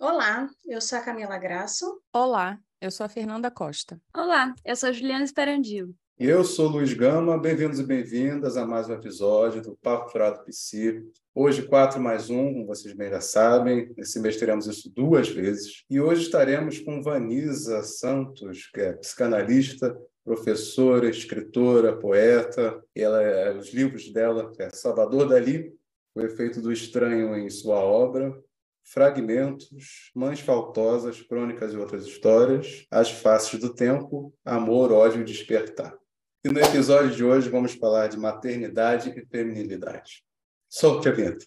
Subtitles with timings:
[0.00, 2.00] Olá, eu sou a Camila Graço.
[2.12, 4.00] Olá, eu sou a Fernanda Costa.
[4.14, 5.94] Olá, eu sou a Juliana Esperandio.
[6.18, 11.00] Eu sou Luiz Gama, bem-vindos e bem-vindas a mais um episódio do Papo Furado PC.
[11.32, 15.84] Hoje, 4 mais 1, como vocês bem já sabem, nesse mês teremos isso duas vezes.
[15.88, 22.82] E hoje estaremos com Vanisa Santos, que é psicanalista, professora, escritora, poeta.
[22.96, 25.72] Ela, é, os livros dela, é Salvador Dali,
[26.16, 28.36] O Efeito do Estranho em Sua Obra,
[28.84, 35.96] Fragmentos, Mães Faltosas, Crônicas e Outras Histórias, As Faces do Tempo, Amor, Ódio e Despertar.
[36.44, 40.22] E no episódio de hoje vamos falar de maternidade e feminilidade.
[40.68, 41.46] Solte a vinheta.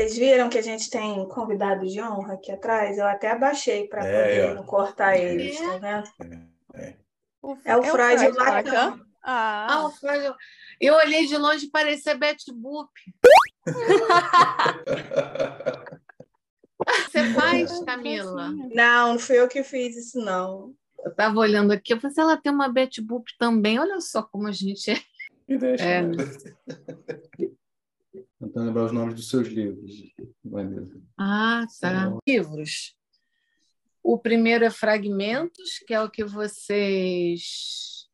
[0.00, 2.96] Vocês viram que a gente tem convidado de honra aqui atrás?
[2.96, 4.54] Eu até abaixei para É, poder ó.
[4.54, 6.08] não cortar eles, tá vendo?
[6.72, 6.94] É.
[7.66, 8.70] É o Freud Lacan.
[8.70, 9.00] Lacan.
[9.22, 10.34] Ah, Ah, o Freud.
[10.80, 12.88] Eu olhei de longe e parecia Betty Boop.
[17.04, 18.48] Você faz, Camila?
[18.74, 20.72] Não, não fui eu que fiz isso, não.
[21.04, 24.46] Eu estava olhando aqui, eu falei, ela tem uma Betty Boop também, olha só como
[24.46, 24.96] a gente é.
[25.46, 25.84] Me deixa.
[25.84, 26.00] É.
[26.00, 26.16] né?
[28.50, 29.92] Tentando lembrar os nomes dos seus livros,
[30.44, 31.00] Vanessa.
[31.16, 32.12] Ah, tá.
[32.26, 32.96] Livros.
[34.02, 38.08] O primeiro é Fragmentos, que é o que vocês.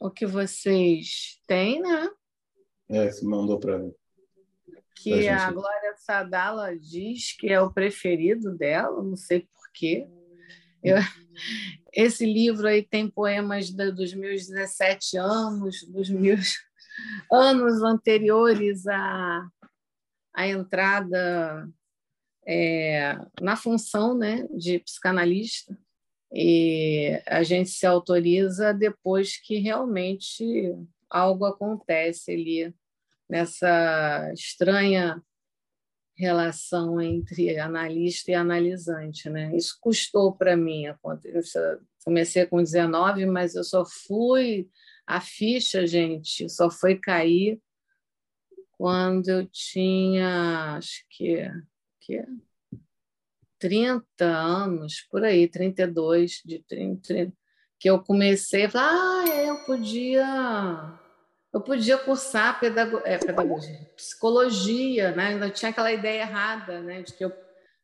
[0.00, 2.08] O que vocês têm, né?
[2.88, 3.92] É, você mandou para mim.
[4.96, 5.28] Que Pra gente.
[5.28, 10.08] a Glória Sadala diz que é o preferido dela, não sei porquê.
[10.82, 10.96] Eu,
[11.92, 16.56] esse livro aí tem poemas da- dos meus 17 anos, dos meus
[17.30, 19.46] anos anteriores à,
[20.34, 21.68] à entrada
[22.46, 25.78] é, na função né, de psicanalista.
[26.32, 30.74] E a gente se autoriza depois que realmente
[31.08, 32.74] algo acontece ali
[33.28, 35.22] nessa estranha
[36.16, 39.54] relação entre analista e analisante, né?
[39.56, 40.84] Isso custou para mim.
[42.04, 44.68] Comecei com 19, mas eu só fui
[45.08, 47.58] a ficha, gente, só foi cair
[48.72, 51.50] quando eu tinha, acho que,
[51.98, 52.22] que
[53.58, 57.36] 30 anos, por aí, 32, de 30, 30,
[57.80, 61.00] que eu comecei a falar, ah, é, eu podia
[61.54, 65.28] eu podia cursar pedago é, pedagogia, psicologia, né?
[65.28, 67.00] Ainda tinha aquela ideia errada, né?
[67.02, 67.32] De que eu,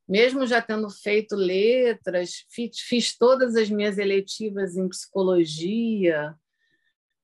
[0.06, 6.36] mesmo já tendo feito letras, fiz, fiz todas as minhas eletivas em psicologia,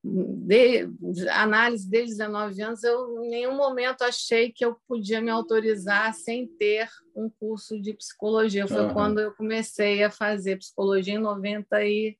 [0.02, 0.88] de,
[1.28, 6.46] análise desde 19 anos, eu em nenhum momento achei que eu podia me autorizar sem
[6.46, 8.66] ter um curso de psicologia.
[8.66, 8.92] Foi Uhum.
[8.94, 12.16] quando eu comecei a fazer psicologia em 90 e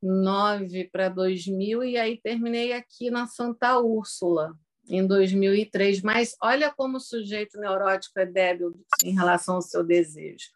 [0.00, 4.54] 9 para 2000 e aí terminei aqui na Santa Úrsula
[4.88, 6.02] em 2003.
[6.02, 10.50] Mas olha como o sujeito neurótico é débil em relação ao seu desejo.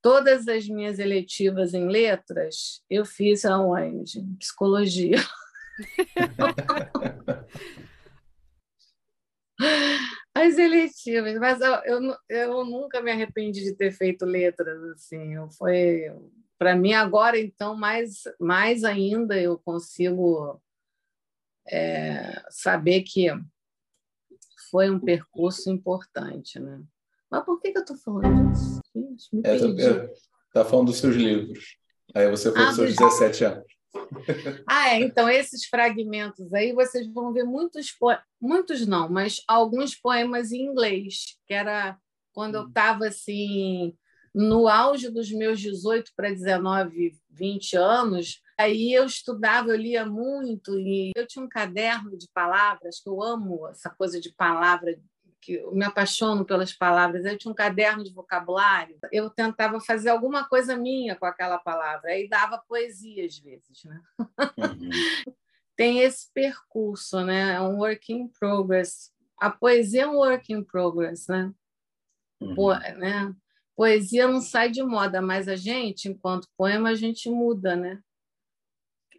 [0.00, 4.20] Todas as minhas eletivas em letras eu fiz aonde?
[4.20, 5.16] Em Psicologia.
[10.34, 15.34] As eletivas, mas eu, eu, eu nunca me arrependi de ter feito letras assim.
[15.34, 16.04] Eu foi
[16.58, 20.60] para mim agora então mais mais ainda eu consigo
[21.68, 23.28] é, saber que
[24.70, 26.82] foi um percurso importante, né?
[27.30, 28.80] Mas por que, que eu estou falando disso?
[28.94, 30.12] Gente, me É,
[30.52, 31.76] tá, falando dos seus livros.
[32.14, 33.75] Aí você foi Ah, dos seus dos- 17 anos.
[34.66, 39.94] Ah, é, então esses fragmentos aí vocês vão ver muitos poemas, muitos não, mas alguns
[39.94, 41.96] poemas em inglês, que era
[42.32, 43.96] quando eu estava assim
[44.34, 50.78] no auge dos meus 18 para 19, 20 anos, aí eu estudava, eu lia muito
[50.78, 54.94] e eu tinha um caderno de palavras, que eu amo essa coisa de palavra,
[55.46, 57.24] que eu me apaixono pelas palavras.
[57.24, 62.10] Eu tinha um caderno de vocabulário, eu tentava fazer alguma coisa minha com aquela palavra,
[62.10, 64.00] aí dava poesia às vezes, né?
[64.58, 64.90] Uhum.
[65.76, 67.54] tem esse percurso, né?
[67.54, 69.12] É um work in progress.
[69.38, 71.52] A poesia é um work in progress, né?
[72.40, 72.54] Uhum.
[72.56, 73.32] Po- né?
[73.76, 78.00] Poesia não sai de moda, mas a gente, enquanto poema, a gente muda, né?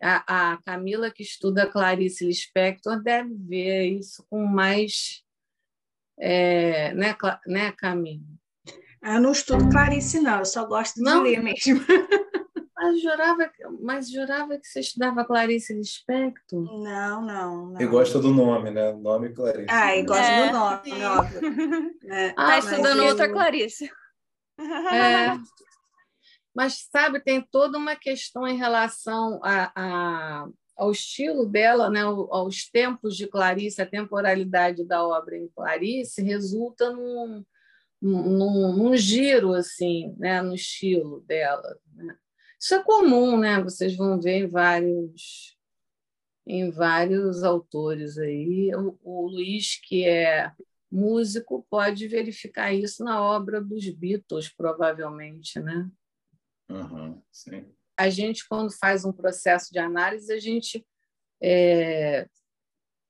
[0.01, 5.23] A, a Camila, que estuda Clarice Lispector, deve ver isso com mais...
[6.19, 8.23] É, né, Cla- né, Camila?
[9.03, 11.23] Eu não estudo Clarice, não, eu só gosto Não?
[11.23, 11.79] de ler mesmo.
[12.79, 16.61] Mas jurava, que- mas jurava que você estudava Clarice Lispector?
[16.83, 17.81] Não, não, não.
[17.81, 18.91] E gosta do nome, né?
[18.93, 19.65] Nome Clarice.
[19.67, 21.03] Ah, e gosto É, do nome, sim.
[21.03, 21.41] óbvio.
[22.03, 22.33] né?
[22.37, 23.89] Ah, Tá estudando eu- outra Clarice.
[24.59, 24.61] É.
[26.55, 30.47] Mas, sabe, tem toda uma questão em relação a, a,
[30.77, 32.01] ao estilo dela, né?
[32.01, 37.43] aos tempos de Clarice, a temporalidade da obra em Clarice, resulta num,
[37.99, 40.41] num, num giro assim, né?
[40.41, 41.77] no estilo dela.
[41.93, 42.15] Né?
[42.59, 43.61] Isso é comum, né?
[43.61, 45.57] vocês vão ver em vários,
[46.45, 48.71] em vários autores aí.
[48.75, 50.51] O, o Luiz, que é
[50.91, 55.89] músico, pode verificar isso na obra dos Beatles, provavelmente, né?
[56.69, 57.65] Uhum, sim.
[57.97, 60.85] A gente, quando faz um processo de análise, a gente,
[61.41, 62.29] é,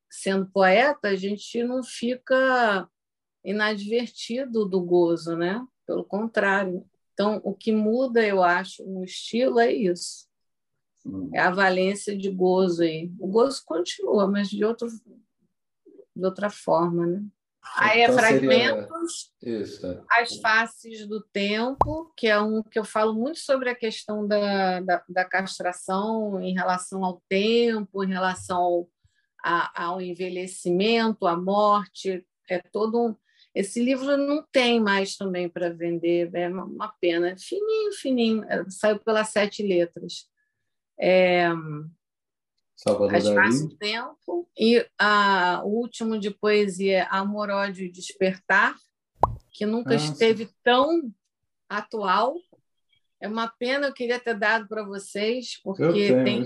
[0.10, 2.89] sendo poeta, a gente não fica
[3.44, 5.66] inadvertido do gozo, né?
[5.86, 6.86] Pelo contrário.
[7.13, 10.28] Então, o que muda, eu acho, no estilo é isso.
[11.06, 11.30] Hum.
[11.33, 13.12] É a valência de gozo aí.
[13.19, 14.88] O gozo continua, mas de, outro,
[16.16, 17.25] de outra forma, né?
[17.75, 20.04] Aí é então, fragmentos, seria...
[20.10, 24.80] as faces do tempo, que é um que eu falo muito sobre a questão da,
[24.80, 28.90] da, da castração em relação ao tempo, em relação ao,
[29.44, 32.25] a, ao envelhecimento, à morte.
[32.50, 33.16] É todo um...
[33.54, 37.36] Esse livro não tem mais também para vender, é uma pena.
[37.38, 40.28] Fininho, fininho, é, saiu pelas sete letras.
[41.00, 41.50] É,
[42.77, 43.59] Salvador As Dali.
[43.59, 44.47] do Tempo.
[44.57, 48.75] E a, o último de poesia, Amor, Ódio e Despertar,
[49.51, 50.12] que nunca Nossa.
[50.12, 51.12] esteve tão
[51.68, 52.35] atual.
[53.19, 56.45] É uma pena, eu queria ter dado para vocês, porque tem.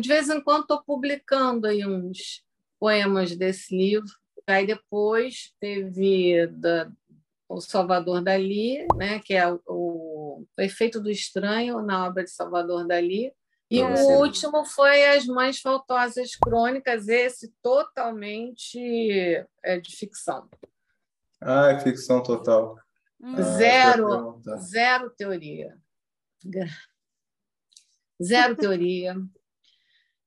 [0.00, 2.42] De vez em quando estou publicando aí uns
[2.78, 4.08] poemas desse livro.
[4.46, 6.90] Aí depois teve da,
[7.46, 12.30] o Salvador Dali, né, que é o, o, o efeito do estranho na obra de
[12.30, 13.32] Salvador Dali,
[13.70, 20.48] e o último foi As Mães Faltosas Crônicas, esse totalmente é de ficção.
[21.40, 22.76] Ah, é ficção total.
[23.20, 23.36] Hum.
[23.36, 25.78] Ah, zero, zero teoria.
[28.20, 29.14] Zero teoria.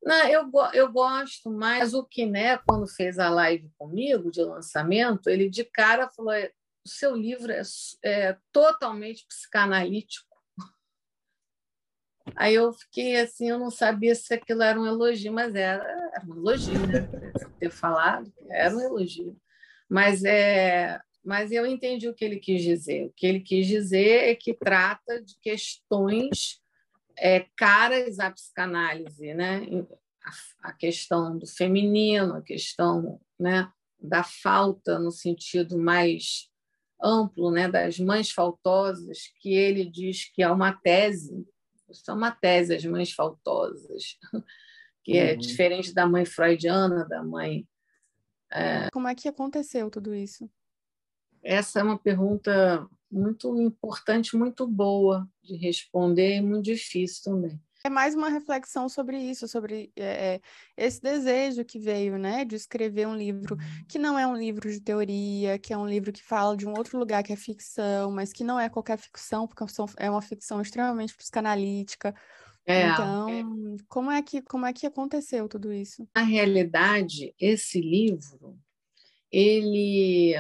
[0.02, 1.94] Não, eu, eu gosto mais.
[1.94, 7.16] O Kiné, quando fez a live comigo de lançamento, ele de cara falou: o seu
[7.16, 7.62] livro é,
[8.04, 10.33] é totalmente psicanalítico
[12.36, 16.26] Aí eu fiquei assim, eu não sabia se aquilo era um elogio, mas era, era
[16.26, 17.08] um elogio, né?
[17.60, 19.38] Ter falado, era um elogio.
[19.90, 23.08] Mas, é, mas eu entendi o que ele quis dizer.
[23.08, 26.62] O que ele quis dizer é que trata de questões
[27.18, 29.62] é, caras à psicanálise, né?
[30.24, 36.50] A, a questão do feminino, a questão né, da falta no sentido mais
[37.02, 41.46] amplo, né, das mães faltosas, que ele diz que é uma tese
[41.94, 44.18] isso é uma tese, as mães faltosas,
[45.04, 45.38] que é uhum.
[45.38, 47.68] diferente da mãe freudiana, da mãe.
[48.52, 48.90] É...
[48.92, 50.50] Como é que aconteceu tudo isso?
[51.42, 57.90] Essa é uma pergunta muito importante, muito boa de responder e muito difícil também é
[57.90, 60.40] mais uma reflexão sobre isso, sobre é,
[60.78, 63.58] esse desejo que veio, né, de escrever um livro
[63.90, 66.74] que não é um livro de teoria, que é um livro que fala de um
[66.78, 69.66] outro lugar que é ficção, mas que não é qualquer ficção, porque
[69.98, 72.16] é uma ficção extremamente psicanalítica.
[72.66, 73.44] É, então, é.
[73.90, 76.08] como é que como é que aconteceu tudo isso?
[76.16, 78.58] Na realidade, esse livro,
[79.30, 80.36] ele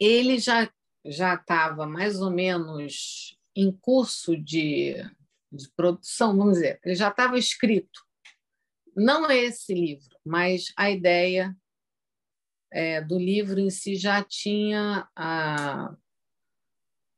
[0.00, 0.68] ele já
[1.04, 4.96] já estava mais ou menos em curso de
[5.50, 8.00] de produção, vamos dizer, ele já estava escrito.
[8.94, 11.56] Não é esse livro, mas a ideia
[12.70, 15.96] é, do livro em si já tinha ah,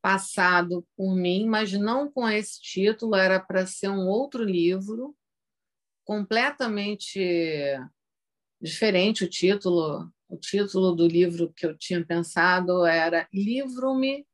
[0.03, 5.17] passado por mim, mas não com esse título, era para ser um outro livro,
[6.05, 7.19] completamente
[8.61, 10.13] diferente o título.
[10.29, 14.25] O título do livro que eu tinha pensado era Livro-me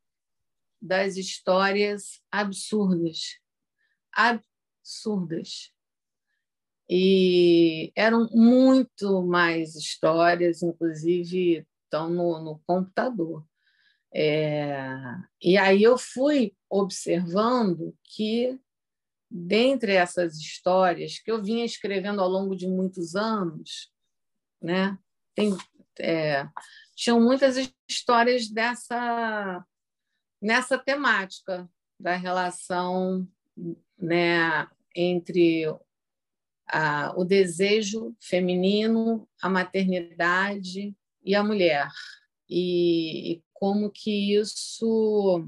[0.82, 3.40] das Histórias Absurdas
[4.16, 5.72] absurdas.
[6.88, 13.44] E eram muito mais histórias, inclusive estão no, no computador.
[14.14, 14.88] É,
[15.42, 18.58] e aí eu fui observando que,
[19.30, 23.92] dentre essas histórias que eu vinha escrevendo ao longo de muitos anos,
[24.62, 24.96] né,
[25.34, 25.56] tem,
[25.98, 26.48] é,
[26.94, 27.56] tinham muitas
[27.88, 29.64] histórias dessa
[30.40, 31.68] nessa temática
[31.98, 33.26] da relação
[33.98, 35.64] né, entre
[36.68, 40.94] a, o desejo feminino, a maternidade
[41.24, 41.88] e a mulher.
[42.48, 45.44] E, e como que isso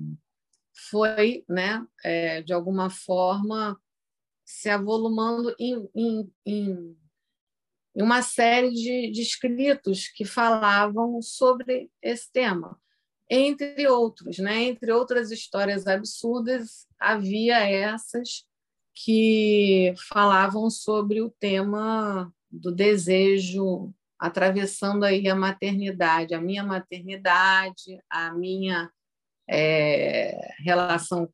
[0.90, 3.80] foi, né, é, de alguma forma,
[4.44, 6.96] se avolumando em, em, em,
[7.94, 12.80] uma série de, de escritos que falavam sobre esse tema.
[13.30, 14.64] Entre outros, né?
[14.64, 18.44] Entre outras histórias absurdas, havia essas
[18.94, 28.32] que falavam sobre o tema do desejo atravessando aí a maternidade, a minha maternidade, a
[28.32, 28.90] minha
[29.48, 31.32] é, relação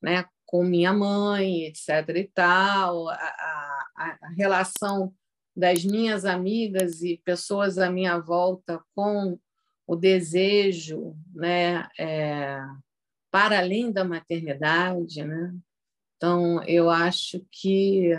[0.00, 2.08] né, com minha mãe, etc.
[2.16, 5.12] e tal, a, a, a, relação
[5.54, 9.38] das minhas amigas e pessoas à minha volta com
[9.90, 12.60] o desejo né, é,
[13.28, 15.52] para além da maternidade, né?
[16.16, 18.12] Então, eu acho que.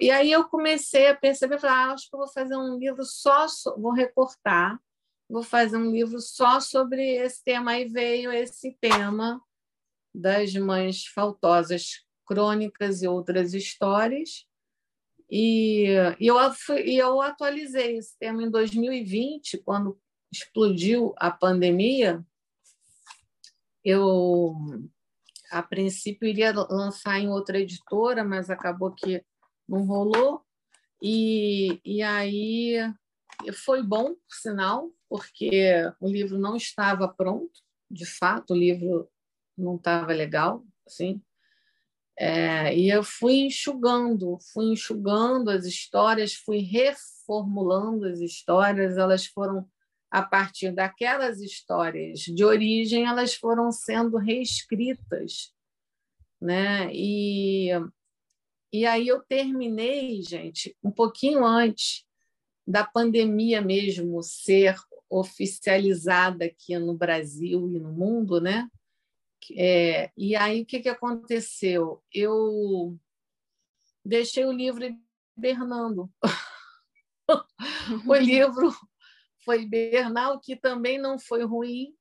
[0.00, 3.44] E aí eu comecei a perceber, falar, ah, acho que vou fazer um livro só,
[3.76, 4.80] vou recortar,
[5.28, 7.72] vou fazer um livro só sobre esse tema.
[7.72, 9.38] Aí veio esse tema
[10.14, 14.46] das mães faltosas crônicas e outras histórias.
[15.30, 16.36] E, e eu,
[16.86, 22.24] e eu atualizei esse tema em 2020, quando explodiu a pandemia.
[23.84, 24.54] Eu,
[25.50, 29.24] a princípio, iria lançar em outra editora, mas acabou que
[29.68, 30.44] não rolou.
[31.02, 32.76] E, e aí
[33.64, 37.60] foi bom, por sinal, porque o livro não estava pronto,
[37.90, 39.10] de fato, o livro
[39.56, 41.22] não estava legal, assim.
[42.18, 49.66] É, e eu fui enxugando, fui enxugando as histórias, fui reformulando as histórias, elas foram
[50.10, 55.52] a partir daquelas histórias de origem, elas foram sendo reescritas,
[56.40, 56.90] né?
[56.92, 57.70] E
[58.72, 62.04] e aí eu terminei, gente, um pouquinho antes
[62.64, 64.76] da pandemia mesmo ser
[65.08, 68.70] oficializada aqui no Brasil e no mundo, né?
[69.56, 72.00] É, e aí, o que, que aconteceu?
[72.12, 72.96] Eu
[74.04, 74.84] deixei o livro
[75.36, 76.08] hibernando.
[78.06, 78.72] o livro
[79.50, 81.92] foi hibernar, o que também não foi ruim,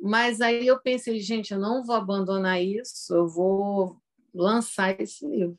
[0.00, 4.00] mas aí eu pensei, gente, eu não vou abandonar isso, eu vou
[4.34, 5.58] lançar esse livro.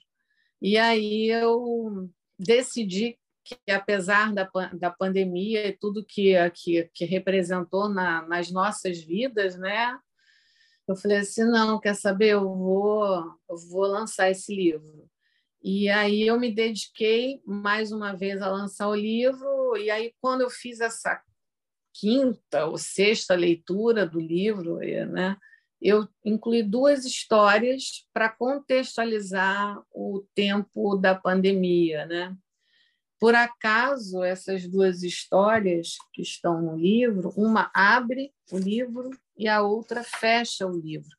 [0.59, 7.87] E aí eu decidi que, apesar da, da pandemia e tudo que, que, que representou
[7.87, 9.99] na, nas nossas vidas, né?
[10.87, 15.07] Eu falei assim, não, quer saber, eu vou, eu vou lançar esse livro.
[15.63, 20.41] E aí eu me dediquei mais uma vez a lançar o livro, e aí quando
[20.41, 21.21] eu fiz essa
[21.93, 25.35] quinta ou sexta leitura do livro, né,
[25.81, 32.35] eu incluí duas histórias para contextualizar o tempo da pandemia, né?
[33.19, 39.61] Por acaso, essas duas histórias que estão no livro, uma abre o livro e a
[39.61, 41.15] outra fecha o livro.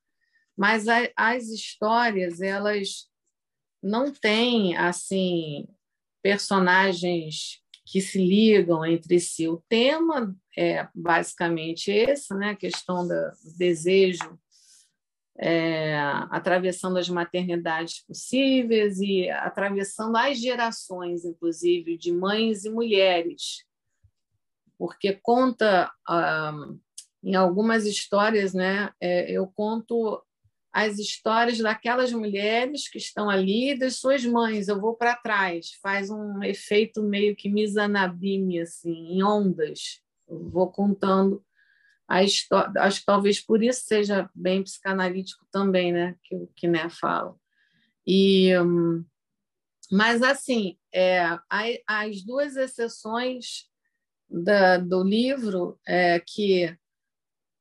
[0.57, 0.87] Mas
[1.17, 3.09] as histórias, elas
[3.83, 5.67] não têm assim
[6.23, 9.49] personagens que se ligam entre si.
[9.49, 12.51] O tema é basicamente esse, né?
[12.51, 13.15] a questão do
[13.57, 14.39] desejo
[15.41, 15.97] é,
[16.31, 23.65] atravessando as maternidades possíveis e atravessando as gerações, inclusive, de mães e mulheres,
[24.77, 26.53] porque conta ah,
[27.23, 28.91] em algumas histórias, né?
[29.01, 30.23] É, eu conto
[30.79, 34.69] as histórias daquelas mulheres que estão ali das suas mães.
[34.69, 40.01] Eu vou para trás, faz um efeito meio que misanabime, assim, em ondas.
[40.29, 41.45] Eu vou contando
[42.07, 46.89] a história, acho que talvez por isso seja bem psicanalítico também, né, que o Kiné
[46.89, 47.35] fala.
[48.07, 48.53] E,
[49.91, 51.23] mas, assim, é,
[51.87, 53.67] as duas exceções
[54.31, 56.79] da, do livro, é, que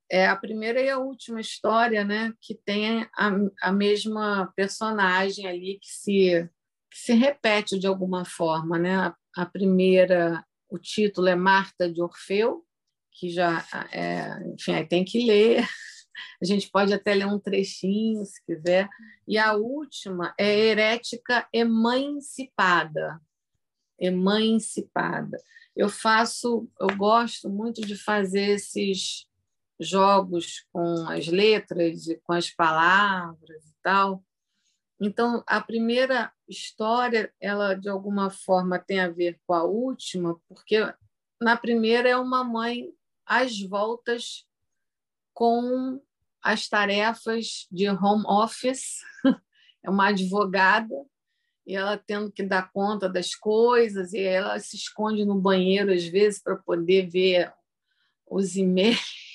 [0.10, 5.80] é a primeira e a última história, né, que tem a, a mesma personagem ali
[5.82, 6.50] que se,
[6.90, 8.96] que se repete de alguma forma, né?
[8.96, 12.66] A, a primeira, o título é Marta de Orfeu,
[13.12, 15.68] que já, é, enfim, aí tem que ler.
[16.42, 18.88] A gente pode até ler um trechinho, se quiser.
[19.28, 23.20] E a última é Herética Emancipada.
[24.00, 25.38] Emancipada.
[25.76, 29.27] Eu faço, eu gosto muito de fazer esses
[29.80, 34.24] jogos com as letras com as palavras e tal.
[35.00, 40.92] Então, a primeira história, ela de alguma forma tem a ver com a última, porque
[41.40, 42.92] na primeira é uma mãe
[43.26, 44.46] às voltas
[45.34, 46.02] com
[46.42, 49.02] as tarefas de home office,
[49.84, 50.96] é uma advogada,
[51.66, 56.06] e ela tendo que dar conta das coisas, e ela se esconde no banheiro às
[56.06, 57.54] vezes para poder ver
[58.26, 59.27] os e-mails,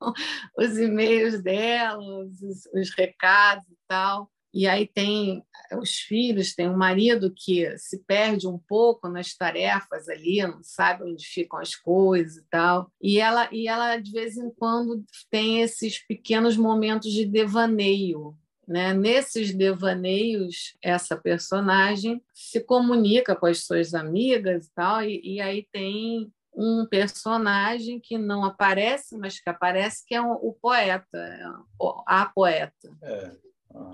[0.56, 4.30] os e-mails dela, os, os recados e tal.
[4.52, 5.44] e aí tem
[5.78, 11.04] os filhos, tem o marido que se perde um pouco nas tarefas ali, não sabe
[11.04, 12.90] onde ficam as coisas e tal.
[13.00, 18.34] E ela, e ela de vez em quando tem esses pequenos momentos de devaneio.
[18.66, 18.92] Né?
[18.92, 25.66] Nesses devaneios, essa personagem se comunica com as suas amigas e tal, e, e aí
[25.72, 31.64] tem um personagem que não aparece, mas que aparece, que é o poeta,
[32.06, 32.90] a poeta.
[33.02, 33.30] É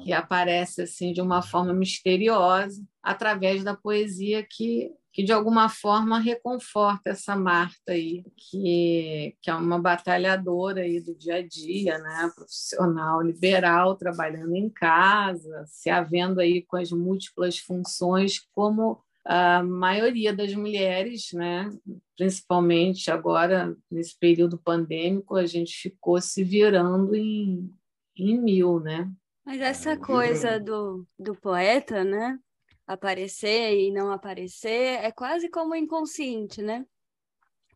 [0.03, 6.19] que aparece assim de uma forma misteriosa através da poesia que que de alguma forma
[6.19, 12.33] reconforta essa Marta aí, que, que é uma batalhadora aí do dia a dia, né?
[12.35, 20.35] profissional liberal, trabalhando em casa, se havendo aí com as múltiplas funções como a maioria
[20.35, 21.71] das mulheres, né?
[22.17, 27.73] principalmente agora nesse período pandêmico, a gente ficou se virando em,
[28.17, 29.11] em mil, né?
[29.45, 32.39] Mas essa coisa do, do poeta, né?
[32.87, 36.85] Aparecer e não aparecer é quase como inconsciente, né?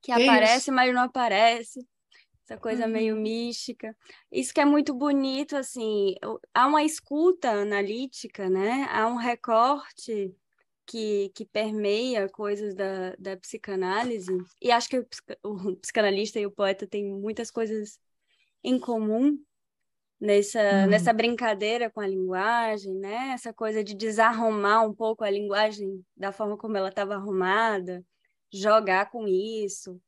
[0.00, 0.22] Que Isso.
[0.22, 1.86] aparece, mas não aparece.
[2.44, 2.92] Essa coisa uhum.
[2.92, 3.94] meio mística.
[4.32, 6.14] Isso que é muito bonito, assim.
[6.54, 8.88] Há uma escuta analítica, né?
[8.90, 10.34] Há um recorte
[10.88, 14.32] que, que permeia coisas da, da psicanálise.
[14.60, 15.06] E acho que o,
[15.44, 17.98] o psicanalista e o poeta têm muitas coisas
[18.64, 19.38] em comum
[20.18, 20.86] nessa, uhum.
[20.86, 23.32] nessa brincadeira com a linguagem, né?
[23.34, 28.02] Essa coisa de desarrumar um pouco a linguagem da forma como ela estava arrumada,
[28.50, 30.00] jogar com isso.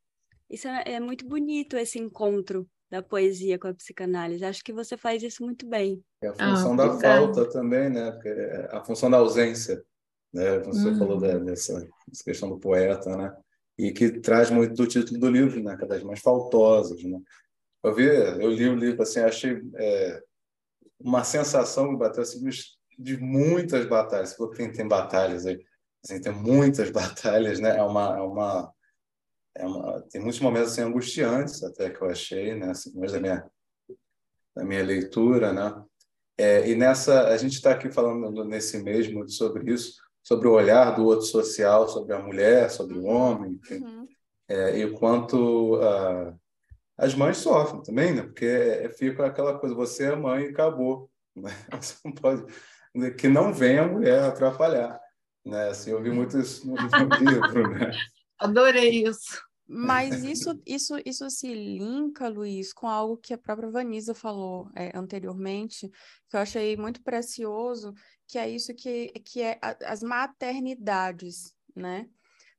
[0.49, 4.45] Isso é, é, muito bonito, esse encontro da poesia com a psicanálise.
[4.45, 6.03] Acho que você faz isso muito bem.
[6.23, 8.11] É a função ah, da falta também, né?
[8.11, 9.85] Porque é a função da ausência,
[10.33, 10.59] né?
[10.61, 10.99] Você uhum.
[10.99, 13.37] falou dessa, dessa questão do poeta, né?
[13.79, 15.77] E que traz muito do título do livro, né?
[15.77, 17.19] Cada vez mais faltosas, né?
[17.83, 20.23] Eu vi, eu li o livro assim, achei é,
[20.99, 22.45] uma sensação que bateu assim
[22.99, 24.35] de muitas batalhas.
[24.35, 25.65] Porque tem, tem batalhas aí,
[26.05, 27.77] assim, tem muitas batalhas, né?
[27.79, 28.75] É uma, é uma,
[29.57, 32.71] é uma, tem muitos momentos assim, angustiantes até que eu achei, né?
[32.71, 33.51] Assim, da minha,
[34.55, 35.85] da minha leitura, né?
[36.39, 40.95] É, e nessa, a gente está aqui falando nesse mesmo sobre isso, sobre o olhar
[40.95, 44.09] do outro social, sobre a mulher, sobre o homem, enfim, uhum.
[44.49, 46.39] é, e o quanto uh,
[46.97, 48.23] as mães sofrem também, né?
[48.23, 51.09] Porque é, fica aquela coisa, você é mãe e acabou.
[51.37, 51.51] Né?
[51.81, 52.45] Você não pode...
[53.17, 55.01] Que não venha a mulher atrapalhar.
[55.47, 55.69] Né?
[55.69, 57.93] Assim, eu vi muito isso no, no livro, né?
[58.37, 59.41] Adorei isso.
[59.73, 64.91] Mas isso, isso, isso se linka, Luiz, com algo que a própria Vanisa falou é,
[64.99, 65.89] anteriormente,
[66.29, 67.95] que eu achei muito precioso,
[68.31, 72.09] que é isso que, que é as maternidades, né?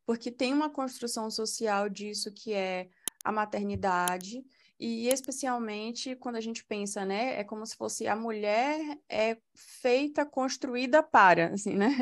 [0.06, 2.90] Porque tem uma construção social disso que é
[3.24, 4.44] a maternidade,
[4.78, 10.26] e especialmente quando a gente pensa, né, é como se fosse a mulher é feita,
[10.26, 11.96] construída para, assim, né?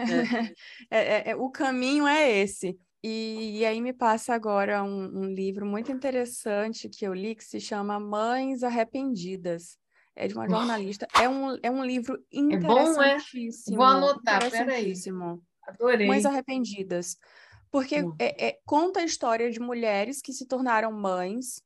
[0.89, 0.97] É.
[0.97, 2.79] é, é, é, o caminho é esse.
[3.03, 7.43] E, e aí me passa agora um, um, livro muito interessante que eu li que
[7.43, 9.78] se chama Mães Arrependidas.
[10.19, 11.07] É de uma jornalista.
[11.19, 13.75] É um, é um livro interessantíssimo.
[13.75, 13.85] É bom, é?
[13.85, 14.93] Vou anotar, peraí.
[15.67, 16.07] Adorei.
[16.07, 17.17] Mães Arrependidas
[17.71, 21.61] porque é, é, conta a história de mulheres que se tornaram mães,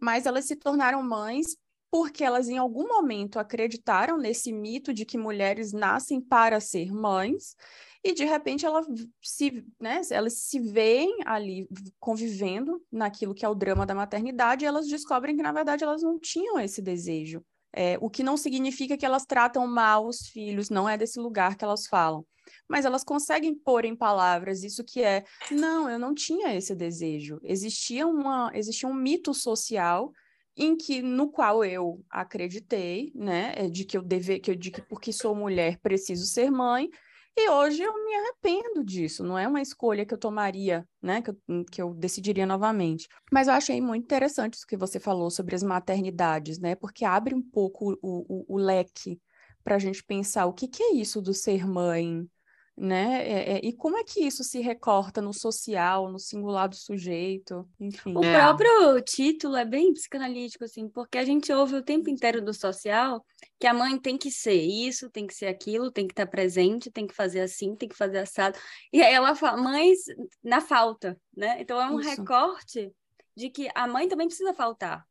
[0.00, 1.56] mas elas se tornaram mães
[1.90, 7.56] porque elas em algum momento acreditaram nesse mito de que mulheres nascem para ser mães
[8.04, 8.86] e de repente elas
[9.22, 11.66] se, né, elas se veem ali
[11.98, 16.02] convivendo naquilo que é o drama da maternidade e elas descobrem que na verdade elas
[16.02, 17.42] não tinham esse desejo.
[17.76, 21.56] É, o que não significa que elas tratam mal os filhos, não é desse lugar
[21.56, 22.24] que elas falam
[22.68, 27.40] mas elas conseguem pôr em palavras isso que é, não, eu não tinha esse desejo.
[27.42, 30.12] Existia uma, existia um mito social
[30.56, 34.70] em que no qual eu acreditei, né, é de que eu deve, que eu de
[34.70, 36.88] que porque sou mulher preciso ser mãe,
[37.36, 41.30] e hoje eu me arrependo disso, não é uma escolha que eu tomaria, né, que
[41.30, 43.08] eu, que eu decidiria novamente.
[43.30, 47.34] Mas eu achei muito interessante isso que você falou sobre as maternidades, né, porque abre
[47.34, 49.20] um pouco o, o, o leque
[49.62, 52.26] para a gente pensar o que, que é isso do ser mãe,
[52.76, 53.26] né?
[53.26, 57.66] É, é, e como é que isso se recorta no social, no singular do sujeito,
[57.80, 58.14] enfim.
[58.14, 58.34] O é.
[58.34, 63.24] próprio título é bem psicanalítico, assim, porque a gente ouve o tempo inteiro do social
[63.58, 66.90] que a mãe tem que ser isso, tem que ser aquilo, tem que estar presente,
[66.90, 68.58] tem que fazer assim, tem que fazer assado.
[68.92, 70.00] E aí ela fala, mães
[70.44, 71.56] na falta, né?
[71.60, 72.10] Então é um isso.
[72.10, 72.92] recorte
[73.34, 75.02] de que a mãe também precisa faltar.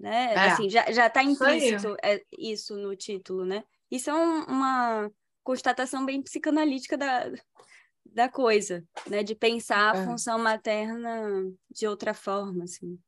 [0.00, 0.34] Né?
[0.34, 0.38] É.
[0.38, 3.62] Assim, já, já tá implícito isso, é, isso no título, né?
[3.88, 5.10] Isso é um, uma
[5.42, 7.30] constatação bem psicanalítica da,
[8.04, 9.22] da coisa, né?
[9.22, 10.04] De pensar a é.
[10.04, 12.98] função materna de outra forma, assim.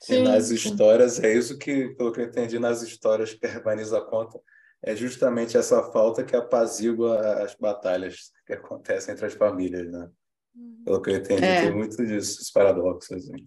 [0.00, 3.58] Sim, e nas histórias, é isso que, pelo que eu entendi, nas histórias que a
[3.58, 4.40] Vanessa conta,
[4.82, 10.08] é justamente essa falta que apazigua as batalhas que acontecem entre as famílias, né?
[10.54, 10.82] Uhum.
[10.84, 11.62] Pelo que eu entendi, é.
[11.62, 13.16] tem muito disso, esses paradoxos.
[13.16, 13.44] Assim.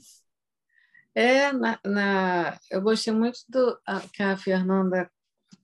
[1.15, 5.09] É, na, na, eu gostei muito do a, que a Fernanda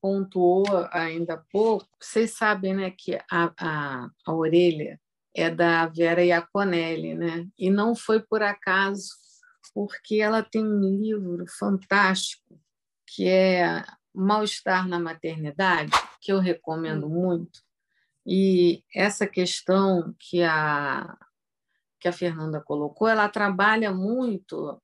[0.02, 1.88] pontuou ainda há pouco.
[2.00, 5.00] Vocês sabem né, que a, a, a orelha
[5.36, 7.48] é da Vera Iaconelli, né?
[7.58, 9.10] e não foi por acaso,
[9.74, 12.60] porque ela tem um livro fantástico
[13.06, 13.84] que é
[14.14, 17.62] Mal-Estar na Maternidade, que eu recomendo muito.
[18.26, 21.18] E essa questão que a,
[22.00, 24.82] que a Fernanda colocou, ela trabalha muito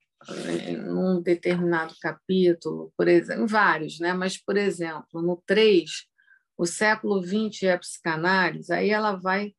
[0.86, 4.12] num determinado capítulo, por exemplo, vários, né?
[4.12, 5.90] mas, por exemplo, no 3,
[6.56, 9.54] o século XX e a psicanálise, aí ela vai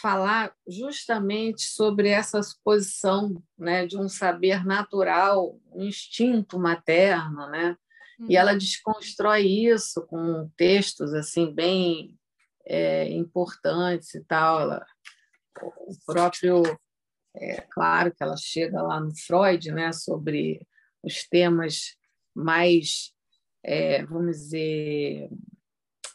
[0.00, 7.76] falar justamente sobre essa posição né, de um saber natural, um instinto materno, né?
[8.28, 8.58] E ela uhum.
[8.58, 12.18] desconstrói isso com textos assim bem
[12.66, 14.60] é, importantes e tal.
[14.60, 14.86] Ela,
[15.62, 16.62] o próprio
[17.34, 20.66] é claro que ela chega lá no Freud, né, sobre
[21.02, 21.96] os temas
[22.34, 23.12] mais,
[23.62, 25.30] é, vamos dizer,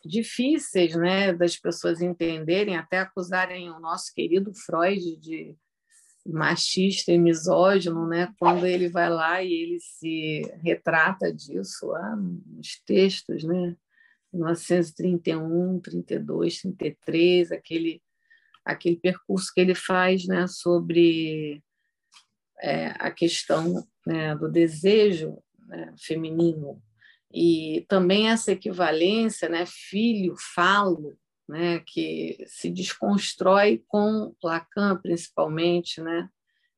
[0.03, 5.55] difíceis, né, das pessoas entenderem, até acusarem o nosso querido Freud de
[6.25, 12.81] machista e misógino, né, quando ele vai lá e ele se retrata disso lá nos
[12.85, 13.75] textos, né,
[14.33, 18.01] 1931, 32, 33, aquele
[18.65, 21.61] aquele percurso que ele faz né, sobre
[22.61, 26.81] é, a questão né, do desejo né, feminino
[27.31, 36.29] e também essa equivalência, né, filho, falo, né, que se desconstrói com Lacan, principalmente, né?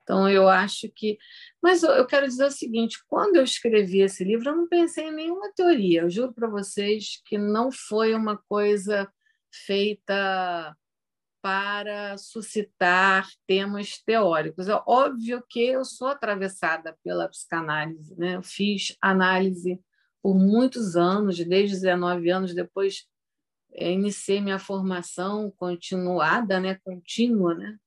[0.01, 1.17] Então eu acho que,
[1.61, 5.13] mas eu quero dizer o seguinte: quando eu escrevi esse livro, eu não pensei em
[5.13, 6.01] nenhuma teoria.
[6.01, 9.07] Eu juro para vocês que não foi uma coisa
[9.65, 10.75] feita
[11.41, 14.67] para suscitar temas teóricos.
[14.67, 18.35] É óbvio que eu sou atravessada pela psicanálise, né?
[18.35, 19.79] Eu fiz análise
[20.21, 23.05] por muitos anos, desde 19 anos, depois
[23.73, 26.79] é, iniciei minha formação continuada, né?
[26.83, 27.77] contínua, né?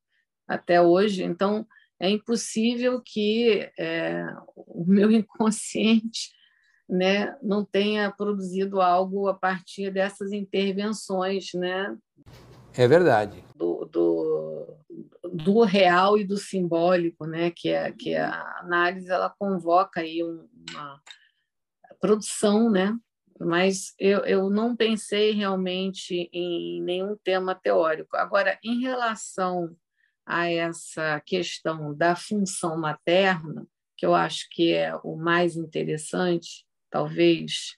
[0.50, 1.22] até hoje.
[1.22, 1.66] Então,
[1.98, 4.24] é impossível que é,
[4.56, 6.32] o meu inconsciente
[6.88, 11.96] né, não tenha produzido algo a partir dessas intervenções né,
[12.76, 13.44] é verdade.
[13.56, 14.76] Do, do,
[15.32, 17.50] do, real e do simbólico, né?
[17.50, 21.00] que, é, que a análise ela convoca aí uma
[22.00, 22.96] produção, né?
[23.38, 28.16] mas eu, eu não pensei realmente em nenhum tema teórico.
[28.16, 29.74] Agora, em relação
[30.26, 37.76] a essa questão da função materna, que eu acho que é o mais interessante, talvez,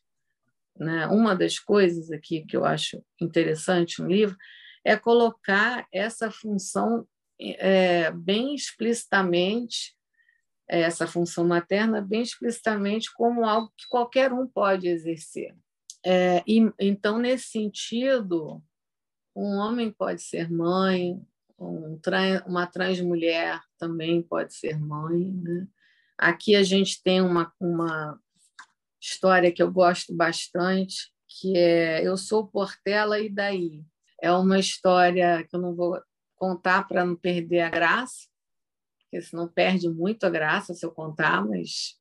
[0.77, 1.07] né?
[1.07, 4.37] uma das coisas aqui que eu acho interessante no livro
[4.85, 7.07] é colocar essa função
[7.41, 9.95] é, bem explicitamente,
[10.69, 15.55] essa função materna bem explicitamente como algo que qualquer um pode exercer.
[16.05, 18.63] É, e, então, nesse sentido,
[19.35, 21.21] um homem pode ser mãe,
[21.59, 22.01] um
[22.47, 25.31] uma transmulher também pode ser mãe.
[25.31, 25.67] Né?
[26.19, 28.19] Aqui a gente tem uma, uma
[29.01, 33.85] história que eu gosto bastante, que é Eu sou Portela e daí?
[34.23, 36.01] É uma história que eu não vou
[36.37, 38.29] contar para não perder a graça,
[39.01, 42.01] porque senão perde muito a graça se eu contar, mas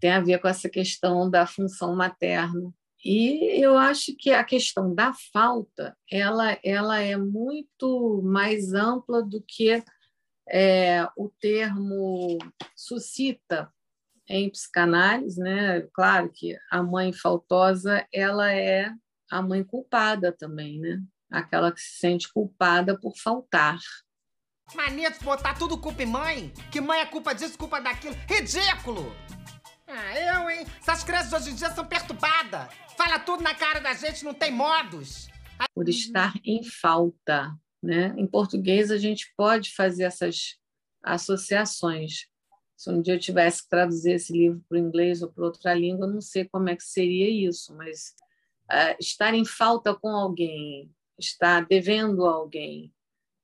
[0.00, 2.72] tem a ver com essa questão da função materna.
[3.04, 9.42] E eu acho que a questão da falta ela, ela é muito mais ampla do
[9.42, 9.82] que
[10.48, 12.38] é, o termo
[12.76, 13.72] suscita
[14.28, 15.82] em psicanálise, né?
[15.92, 18.92] Claro que a mãe faltosa ela é
[19.30, 21.02] a mãe culpada também, né?
[21.30, 23.78] Aquela que se sente culpada por faltar.
[24.74, 26.52] Mania de botar tudo culpa em mãe?
[26.70, 28.14] Que mãe é culpa disso, culpa daquilo?
[28.28, 29.14] Ridículo!
[29.86, 30.66] Ah, eu, hein?
[30.80, 32.68] Essas crianças hoje em dia são perturbadas.
[32.96, 35.28] Fala tudo na cara da gente, não tem modos.
[35.74, 38.14] Por estar em falta, né?
[38.18, 40.58] Em português a gente pode fazer essas
[41.02, 42.26] associações.
[42.76, 45.74] Se um dia eu tivesse que traduzir esse livro para o inglês ou para outra
[45.74, 48.14] língua, eu não sei como é que seria isso, mas
[48.70, 52.92] uh, estar em falta com alguém, está devendo a alguém,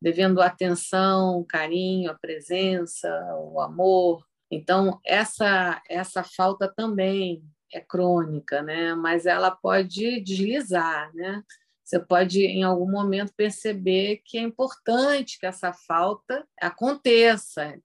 [0.01, 4.25] devendo atenção, carinho, a presença, o amor.
[4.51, 8.95] Então, essa, essa falta também é crônica, né?
[8.95, 11.13] mas ela pode deslizar.
[11.15, 11.43] Né?
[11.83, 17.79] Você pode, em algum momento, perceber que é importante que essa falta aconteça.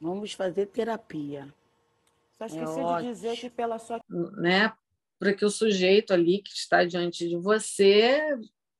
[0.00, 1.52] Vamos fazer terapia.
[2.38, 4.00] Só esqueci é de dizer que pela sua.
[4.08, 4.72] Né?
[5.18, 8.20] Para que o sujeito ali que está diante de você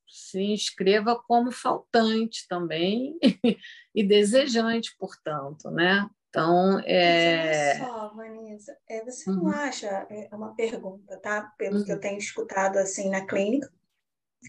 [0.09, 3.19] se inscreva como faltante também
[3.95, 6.09] e desejante, portanto, né?
[6.29, 7.79] Então, é...
[7.79, 9.49] Mas olha só, Vanessa, é, você não uhum.
[9.49, 11.53] acha, é uma pergunta, tá?
[11.57, 11.85] Pelo uhum.
[11.85, 12.01] que eu uhum.
[12.01, 13.73] tenho escutado, assim, na clínica,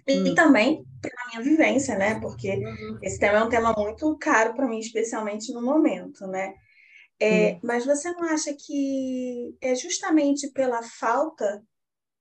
[0.06, 0.36] e uhum.
[0.36, 2.20] também pela minha vivência, né?
[2.20, 3.00] Porque uhum.
[3.02, 6.54] esse tema é um tema muito caro para mim, especialmente no momento, né?
[7.20, 11.64] É, mas você não acha que é justamente pela falta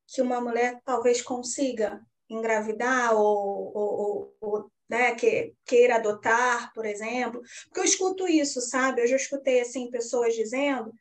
[0.07, 7.41] que uma mulher talvez consiga engravidar ou, ou, ou né, que, queira adotar, por exemplo?
[7.67, 9.03] Porque eu escuto isso, sabe?
[9.03, 10.93] Eu já escutei assim pessoas dizendo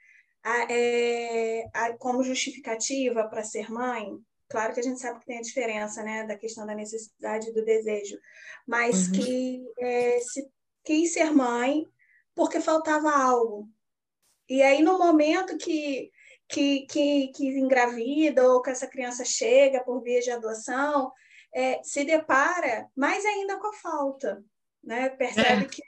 [0.43, 4.17] a, é, a, como justificativa para ser mãe.
[4.47, 7.53] Claro que a gente sabe que tem a diferença, né, da questão da necessidade e
[7.53, 8.17] do desejo,
[8.65, 9.13] mas uhum.
[9.13, 10.47] que é, se
[10.83, 11.85] quis ser mãe
[12.35, 13.67] porque faltava algo.
[14.47, 16.11] E aí, no momento que
[16.47, 21.11] que, que, que engravida ou que essa criança chega por via de adoção,
[21.53, 24.43] é, se depara mais ainda com a falta,
[24.83, 25.09] né?
[25.09, 25.67] Percebe é.
[25.67, 25.81] que,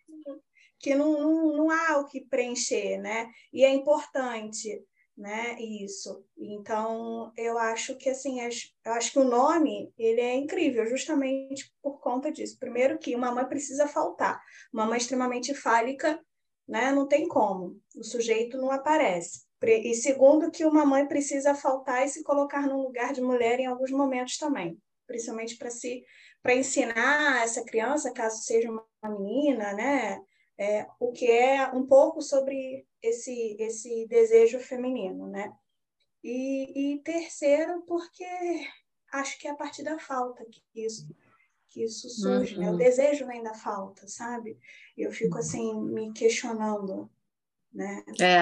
[0.79, 3.29] que não, não, não há o que preencher, né?
[3.51, 4.81] E é importante,
[5.15, 5.59] né?
[5.59, 6.23] Isso.
[6.37, 11.99] Então, eu acho que assim, eu acho que o nome ele é incrível, justamente por
[11.99, 12.57] conta disso.
[12.59, 14.41] Primeiro que uma mãe precisa faltar,
[14.71, 16.19] uma mãe extremamente fálica,
[16.67, 16.91] né?
[16.91, 19.46] Não tem como, o sujeito não aparece.
[19.61, 23.65] E segundo, que uma mãe precisa faltar e se colocar no lugar de mulher em
[23.65, 26.03] alguns momentos também, principalmente para se
[26.43, 30.21] para ensinar essa criança, caso seja uma menina, né,
[30.57, 35.51] é, o que é um pouco sobre esse esse desejo feminino, né?
[36.23, 38.25] E, e terceiro, porque
[39.11, 41.07] acho que é a partir da falta que isso
[41.67, 42.61] que isso surge, uhum.
[42.61, 42.67] né?
[42.69, 42.77] O uhum.
[42.77, 44.57] desejo ainda falta, sabe?
[44.97, 47.09] Eu fico assim me questionando,
[47.73, 48.03] né?
[48.19, 48.39] É,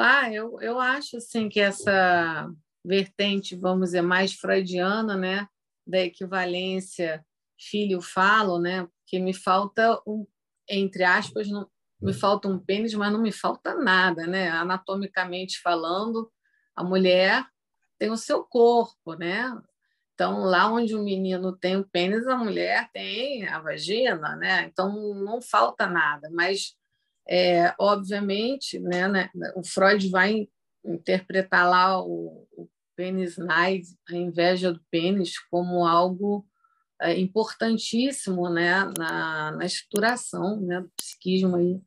[0.00, 2.50] ah, eu, eu acho assim que essa
[2.84, 5.46] vertente, vamos dizer, mais freudiana, né,
[5.86, 7.24] da equivalência
[7.58, 10.26] filho-falo, né, que me falta um,
[10.68, 11.68] entre aspas, não,
[12.00, 14.50] me falta um pênis, mas não me falta nada, né?
[14.50, 16.30] Anatomicamente falando,
[16.76, 17.46] a mulher
[17.98, 19.56] tem o seu corpo, né?
[20.12, 24.64] Então, lá onde o menino tem o pênis, a mulher tem a vagina, né?
[24.64, 26.76] Então, não falta nada, mas
[27.28, 30.48] é, obviamente, né, né, o Freud vai
[30.84, 36.46] interpretar lá o, o pênis nice, a inveja do pênis, como algo
[37.00, 41.80] é, importantíssimo né, na, na estruturação né, do psiquismo aí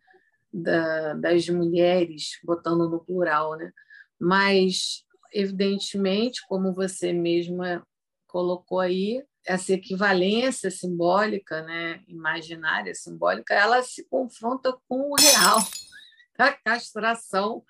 [0.51, 3.55] da, das mulheres, botando no plural.
[3.57, 3.71] Né?
[4.19, 7.85] Mas, evidentemente, como você mesma
[8.27, 15.57] colocou aí, essa equivalência simbólica, né, imaginária simbólica, ela se confronta com o real,
[16.37, 17.63] a castração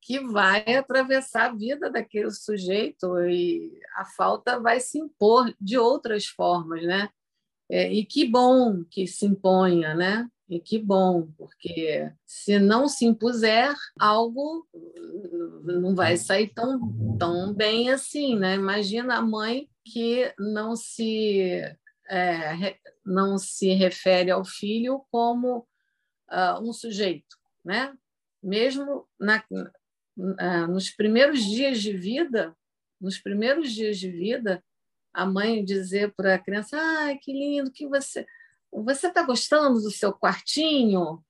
[0.00, 6.26] que vai atravessar a vida daquele sujeito e a falta vai se impor de outras
[6.26, 7.08] formas, né?
[7.70, 10.28] É, e que bom que se imponha, né?
[10.48, 14.66] E que bom, porque se não se impuser, algo
[15.62, 18.56] não vai sair tão, tão bem assim, né?
[18.56, 21.60] Imagina a mãe que não se,
[22.08, 25.66] é, não se refere ao filho como
[26.30, 27.94] uh, um sujeito, né?
[28.42, 29.42] Mesmo na,
[30.16, 32.56] uh, nos primeiros dias de vida,
[33.00, 34.62] nos primeiros dias de vida,
[35.12, 38.26] a mãe dizer para a criança: "Ah, que lindo que você
[38.72, 41.22] você está gostando do seu quartinho?"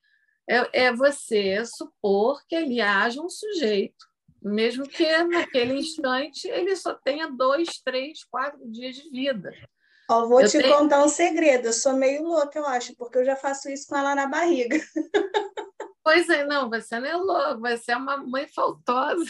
[0.49, 4.12] É, é você supor que ele haja um sujeito
[4.43, 9.53] mesmo que naquele instante ele só tenha dois, três, quatro dias de vida.
[10.11, 10.77] Ó, vou eu te tenho...
[10.77, 13.97] contar um segredo, eu sou meio louca, eu acho, porque eu já faço isso com
[13.97, 14.79] ela na barriga.
[16.05, 19.25] Pois é, não, você não é louca, você é uma mãe faltosa.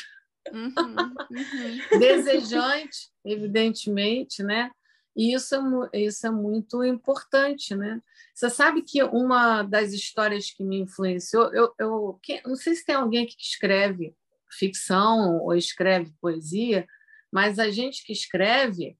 [0.51, 1.15] Uhum, uhum.
[2.01, 4.71] Desejante, evidentemente, né?
[5.15, 5.55] E isso
[5.93, 8.01] é, isso é muito importante, né?
[8.35, 12.95] Você sabe que uma das histórias que me influenciou, eu, eu não sei se tem
[12.95, 14.17] alguém que escreve
[14.59, 16.87] ficção ou escreve poesia,
[17.33, 18.97] mas a gente que escreve,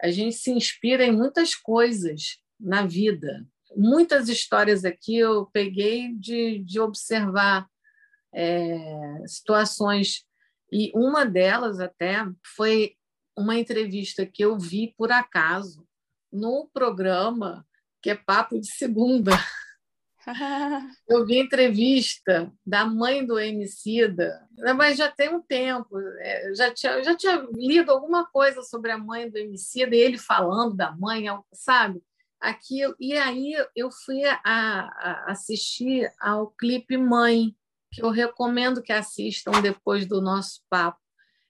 [0.00, 3.46] a gente se inspira em muitas coisas na vida.
[3.76, 7.66] Muitas histórias aqui eu peguei de, de observar
[8.34, 10.24] é, situações,
[10.70, 12.24] e uma delas até
[12.56, 12.94] foi
[13.36, 15.86] uma entrevista que eu vi por acaso
[16.32, 17.66] no programa
[18.02, 19.32] que é Papo de Segunda.
[21.08, 25.98] Eu vi entrevista da mãe do Emicida, mas já tem um tempo.
[26.18, 30.18] É, já tinha, já tinha lido alguma coisa sobre a mãe do Emicida e ele
[30.18, 32.02] falando da mãe, sabe?
[32.40, 37.54] Aquilo, e aí eu fui a, a assistir ao clipe Mãe,
[37.92, 40.98] que eu recomendo que assistam depois do nosso papo.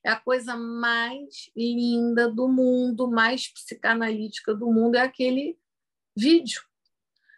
[0.05, 5.57] é a coisa mais linda do mundo, mais psicanalítica do mundo, é aquele
[6.15, 6.63] vídeo.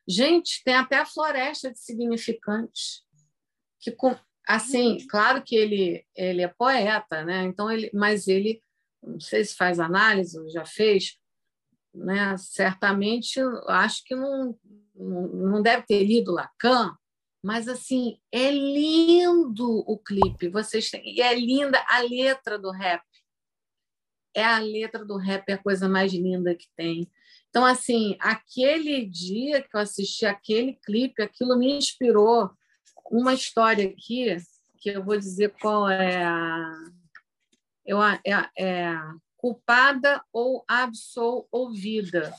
[0.07, 3.03] Gente, tem até a floresta de significantes.
[3.81, 3.95] Que,
[4.47, 5.07] assim, uhum.
[5.09, 7.45] claro que ele, ele é poeta, né?
[7.45, 8.63] Então ele, mas ele,
[9.03, 11.19] não sei se faz análise, já fez,
[11.95, 12.37] né?
[12.37, 14.59] Certamente, acho que não,
[14.95, 16.97] não deve ter lido Lacan,
[17.43, 20.49] mas assim é lindo o clipe.
[20.49, 23.03] Vocês têm, e é linda a letra do rap.
[24.35, 27.11] É a letra do rap é a coisa mais linda que tem.
[27.55, 32.51] Então assim, aquele dia que eu assisti aquele clipe, aquilo me inspirou
[33.09, 34.37] uma história aqui
[34.79, 36.73] que eu vou dizer qual é a
[37.87, 38.21] eu é,
[38.59, 38.93] é
[39.37, 42.35] culpada ou absolvida,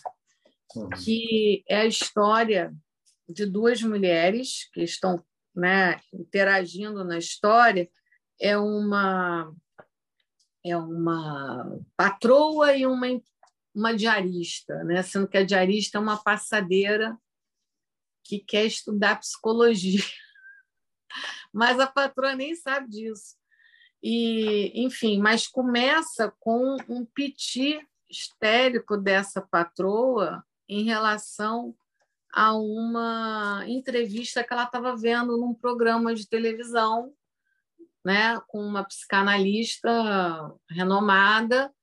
[1.01, 2.75] que é a história
[3.30, 5.23] de duas mulheres que estão
[5.56, 7.89] né, interagindo na história.
[8.38, 9.49] É uma
[10.65, 13.08] é uma patroa e uma
[13.76, 15.04] uma diarista, né?
[15.04, 17.18] Sendo que a diarista é uma passadeira
[18.24, 20.02] que quer estudar psicologia,
[21.54, 23.36] mas a patroa nem sabe disso.
[24.02, 31.76] E, enfim, mas começa com um piti histérico dessa patroa em relação
[32.32, 37.14] a uma entrevista que ela estava vendo num programa de televisão,
[38.04, 39.90] né, com uma psicanalista
[40.70, 41.74] renomada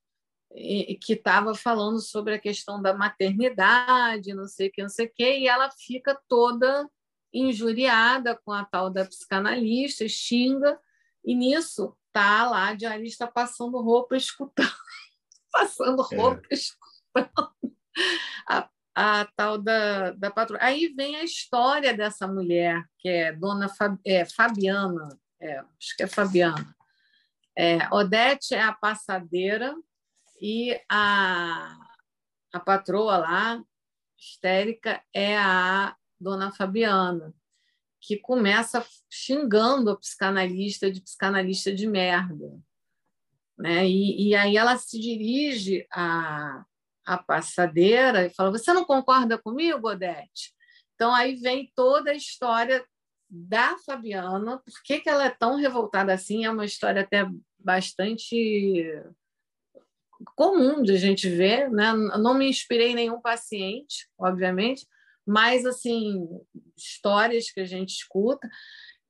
[1.01, 5.12] que estava falando sobre a questão da maternidade, não sei o que, não sei o
[5.12, 6.88] que, e ela fica toda
[7.33, 10.79] injuriada com a tal da psicanalista, xinga,
[11.25, 14.69] e nisso tá lá a diarista passando roupa, escutando,
[15.51, 16.17] passando é.
[16.17, 16.55] roupa, é.
[16.55, 17.75] escutando
[18.47, 20.59] a a tal da, da patroa.
[20.62, 26.03] Aí vem a história dessa mulher, que é Dona Fab, é, Fabiana, é, acho que
[26.03, 26.77] é Fabiana.
[27.57, 29.75] É, Odete é a passadeira
[30.43, 31.79] e a,
[32.53, 33.65] a patroa lá,
[34.19, 37.33] histérica, é a Dona Fabiana,
[38.01, 42.61] que começa xingando a psicanalista de psicanalista de merda.
[43.57, 43.87] Né?
[43.87, 46.65] E, e aí ela se dirige a,
[47.07, 50.53] a passadeira e fala: Você não concorda comigo, Odete?
[50.97, 52.85] Então aí vem toda a história
[53.31, 56.45] da Fabiana, por que, que ela é tão revoltada assim?
[56.45, 57.25] É uma história até
[57.59, 58.85] bastante
[60.37, 61.93] comum de a gente ver, né?
[61.93, 64.87] Não me inspirei em nenhum paciente, obviamente,
[65.27, 66.27] mas assim
[66.77, 68.49] histórias que a gente escuta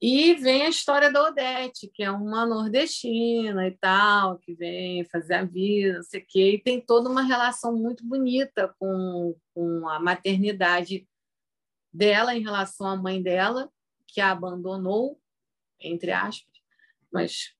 [0.04, 5.34] e vem a história da Odete, que é uma nordestina e tal, que vem fazer
[5.34, 9.88] a vida, não sei o quê, e tem toda uma relação muito bonita com, com
[9.88, 11.06] a maternidade
[11.92, 13.70] dela em relação à mãe dela,
[14.08, 15.20] que a abandonou,
[15.80, 16.50] entre aspas,
[17.12, 17.54] mas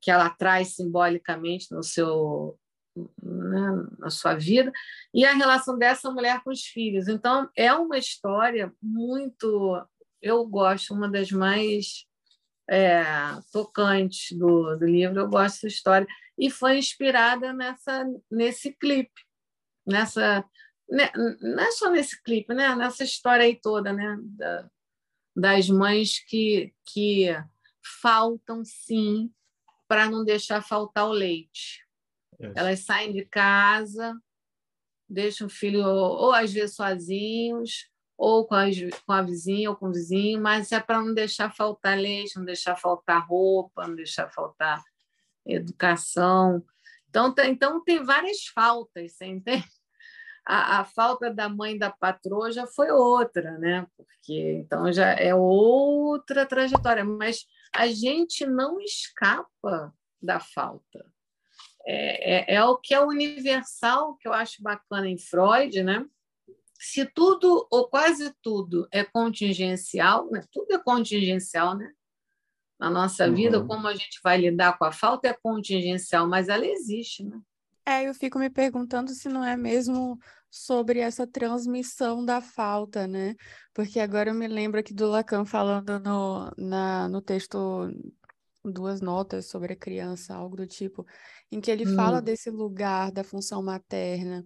[0.00, 2.58] que ela traz simbolicamente no seu
[3.22, 4.72] né, na sua vida,
[5.12, 7.08] e a relação dessa mulher com os filhos.
[7.08, 9.86] Então, é uma história muito
[10.24, 12.06] eu gosto, uma das mais
[12.68, 13.04] é,
[13.52, 16.06] tocantes do, do livro, eu gosto dessa história.
[16.38, 19.20] E foi inspirada nessa, nesse clipe,
[19.86, 20.42] nessa.
[20.88, 22.74] Né, não é só nesse clipe, né?
[22.74, 24.18] nessa história aí toda, né?
[24.22, 24.70] Da,
[25.36, 27.28] das mães que, que
[28.00, 29.30] faltam sim
[29.86, 31.83] para não deixar faltar o leite.
[32.54, 34.16] Elas saem de casa,
[35.08, 38.64] deixam o filho ou, ou às vezes sozinhos, ou com a,
[39.06, 42.44] com a vizinha ou com o vizinho, mas é para não deixar faltar leite, não
[42.44, 44.82] deixar faltar roupa, não deixar faltar
[45.46, 46.64] educação.
[47.08, 49.64] Então, tem, então tem várias faltas, você entende?
[50.46, 53.86] A, a, falta da mãe da patroa já foi outra, né?
[53.96, 61.13] Porque então já é outra trajetória, mas a gente não escapa da falta.
[61.86, 66.04] É, é, é o que é universal, que eu acho bacana em Freud, né?
[66.84, 70.42] se tudo ou quase tudo é contingencial, né?
[70.52, 71.90] tudo é contingencial, né?
[72.78, 73.34] Na nossa uhum.
[73.34, 77.40] vida, como a gente vai lidar com a falta é contingencial, mas ela existe, né?
[77.86, 80.18] É, eu fico me perguntando se não é mesmo
[80.50, 83.34] sobre essa transmissão da falta, né?
[83.72, 87.90] Porque agora eu me lembro aqui do Lacan falando no, na, no texto
[88.64, 91.06] duas notas sobre a criança, algo do tipo,
[91.50, 91.94] em que ele hum.
[91.94, 94.44] fala desse lugar da função materna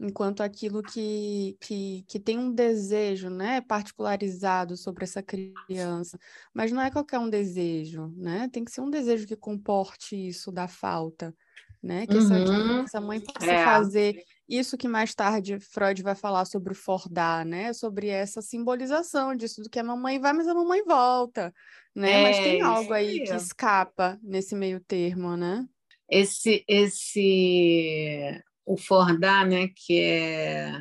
[0.00, 6.18] enquanto aquilo que, que, que tem um desejo, né, particularizado sobre essa criança,
[6.54, 10.52] mas não é qualquer um desejo, né, tem que ser um desejo que comporte isso
[10.52, 11.34] da falta,
[11.82, 12.82] né, que essa, uhum.
[12.82, 13.64] essa mãe possa é.
[13.64, 19.34] fazer isso que mais tarde Freud vai falar sobre o Fordar, né, sobre essa simbolização
[19.34, 21.52] disso, do que a mamãe vai, mas a mamãe volta,
[21.94, 25.66] né, é, mas tem algo aí que escapa nesse meio termo, né?
[26.08, 30.72] esse, esse o Fordá, né, que é,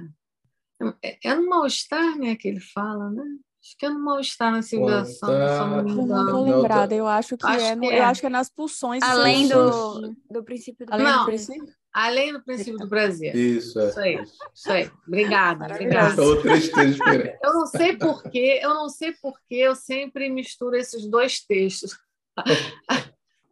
[1.04, 3.24] é, é no mal-estar né, que ele fala, né?
[3.64, 5.68] Acho que é no mal-estar na civilização, tá...
[5.68, 6.24] não me engano.
[6.24, 8.50] Não tô lembrada, eu acho que, acho é, que é, eu acho que é nas
[8.50, 9.04] pulsões.
[9.04, 11.74] Além do, do princípio do Além não, do princípio?
[11.98, 13.36] Além do princípio do prazer.
[13.36, 13.90] Isso, é.
[13.90, 14.24] Isso aí,
[14.54, 14.92] isso aí.
[15.08, 16.22] Obrigada, obrigada.
[17.42, 21.98] Eu não sei porquê, eu não sei porquê eu sempre misturo esses dois textos.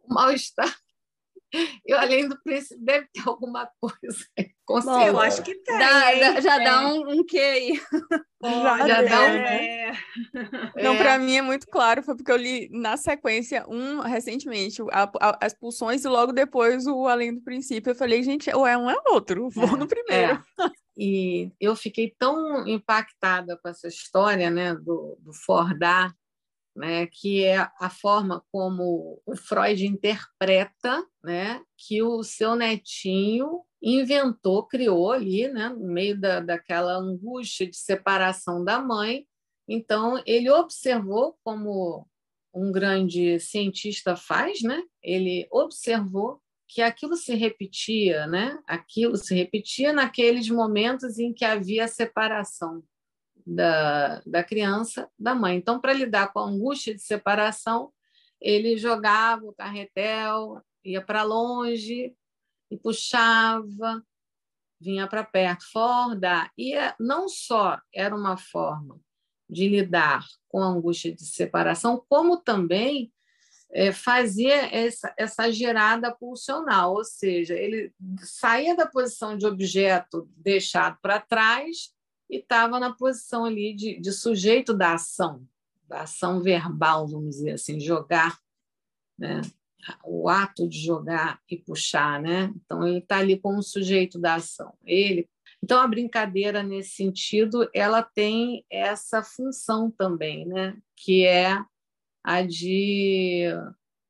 [0.04, 0.72] o mal-estar
[1.86, 4.26] e além do príncipe, deve ter alguma coisa.
[4.64, 5.78] Com Bom, eu acho que tem.
[5.78, 6.64] Dá, dá, já é.
[6.64, 7.80] dá um, um quê aí?
[8.42, 9.24] Já, já dá um.
[9.24, 9.92] É.
[10.82, 10.98] Não, é.
[10.98, 15.38] para mim é muito claro, foi porque eu li na sequência um recentemente, a, a,
[15.40, 17.90] as pulsões, e logo depois o Além do Princípio.
[17.90, 20.42] Eu falei, gente, ou é um é outro, vou é, no primeiro.
[20.60, 20.66] É.
[20.98, 26.10] E eu fiquei tão impactada com essa história né, do, do Fordar,
[26.76, 34.66] né, que é a forma como o Freud interpreta né, que o seu netinho inventou,
[34.66, 39.26] criou ali, né, no meio da, daquela angústia de separação da mãe.
[39.68, 42.06] Então, ele observou, como
[42.54, 48.58] um grande cientista faz, né, ele observou que aquilo se repetia, né?
[48.66, 52.82] Aquilo se repetia naqueles momentos em que havia separação
[53.46, 55.56] da, da criança da mãe.
[55.56, 57.92] Então, para lidar com a angústia de separação,
[58.40, 62.14] ele jogava o carretel, ia para longe
[62.70, 64.04] e puxava,
[64.80, 66.50] vinha para perto, forda.
[66.58, 69.00] E não só era uma forma
[69.48, 73.12] de lidar com a angústia de separação, como também
[73.70, 80.98] é, fazia essa, essa gerada pulsional, ou seja, ele saía da posição de objeto deixado
[81.00, 81.95] para trás
[82.28, 85.46] e estava na posição ali de, de sujeito da ação,
[85.88, 88.38] da ação verbal, vamos dizer assim, jogar,
[89.18, 89.40] né?
[90.04, 92.52] o ato de jogar e puxar, né?
[92.56, 94.74] Então ele está ali como sujeito da ação.
[94.84, 95.28] Ele,
[95.62, 100.76] então a brincadeira nesse sentido, ela tem essa função também, né?
[100.96, 101.58] Que é
[102.24, 103.46] a de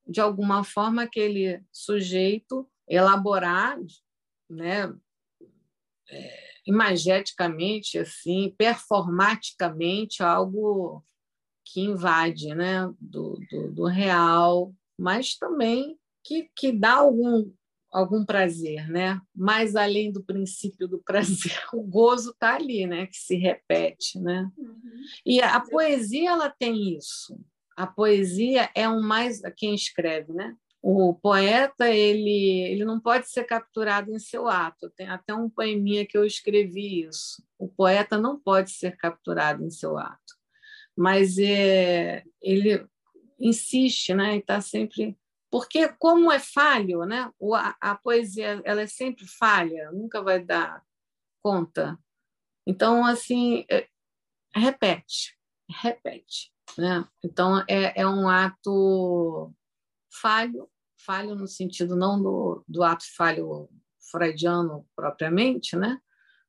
[0.09, 3.77] de alguma forma aquele sujeito elaborar,
[4.49, 4.95] né?
[6.09, 11.05] É, imageticamente, assim, performaticamente, algo
[11.65, 17.51] que invade né, do, do, do real, mas também que, que dá algum,
[17.93, 19.21] algum prazer, né?
[19.35, 23.07] Mais além do princípio do prazer, o gozo está ali, né?
[23.07, 24.51] Que se repete, né?
[24.57, 25.03] Uhum.
[25.25, 27.39] E a poesia ela tem isso.
[27.77, 30.57] A poesia é um mais quem escreve, né?
[30.89, 34.89] O poeta ele, ele não pode ser capturado em seu ato.
[34.91, 37.45] Tem até um poeminha que eu escrevi isso.
[37.59, 40.37] O poeta não pode ser capturado em seu ato,
[40.97, 42.87] mas é, ele
[43.41, 44.37] insiste, né?
[44.37, 45.19] Está sempre
[45.51, 47.33] porque como é falho, né?
[47.53, 50.85] A, a poesia ela é sempre falha, nunca vai dar
[51.43, 51.99] conta.
[52.65, 53.89] Então assim é,
[54.55, 55.37] repete,
[55.69, 57.05] repete, né?
[57.25, 59.53] Então é, é um ato
[60.13, 60.71] falho
[61.07, 63.69] falho no sentido não do, do ato falho
[64.11, 65.99] freudiano propriamente, né?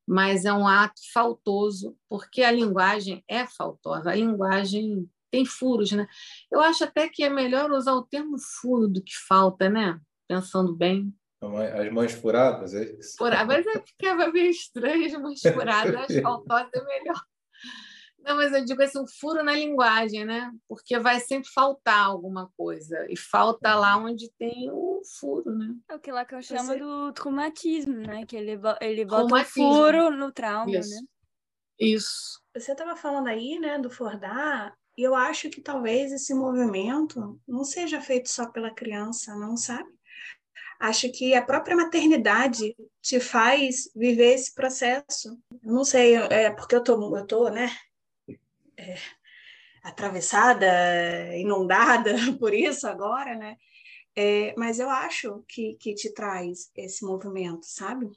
[0.07, 5.91] mas é um ato faltoso, porque a linguagem é faltosa, a linguagem tem furos.
[5.91, 6.07] Né?
[6.49, 9.99] Eu acho até que é melhor usar o termo furo do que falta, né?
[10.25, 11.13] pensando bem.
[11.41, 13.17] As mães furadas, é isso?
[13.17, 17.21] Furadas, mas é ficava meio estranho, as mães furadas, acho faltosa é melhor.
[18.27, 20.51] Não, mas eu digo assim, um furo na linguagem, né?
[20.67, 23.07] Porque vai sempre faltar alguma coisa.
[23.09, 25.73] E falta lá onde tem o furo, né?
[25.87, 26.77] É o que Lacan chama Você...
[26.77, 28.25] do traumatismo, né?
[28.25, 30.89] Que ele, ele bota o furo no trauma, Isso.
[30.89, 31.07] né?
[31.79, 32.41] Isso.
[32.53, 37.63] Você estava falando aí, né, do Fordar, e eu acho que talvez esse movimento não
[37.63, 39.87] seja feito só pela criança, não sabe?
[40.81, 45.39] Acho que a própria maternidade te faz viver esse processo.
[45.63, 47.71] Não sei, é porque eu tô, eu tô, né,
[48.77, 48.95] é,
[49.83, 50.67] atravessada,
[51.35, 53.57] inundada por isso agora, né?
[54.15, 58.09] É, mas eu acho que, que te traz esse movimento, sabe?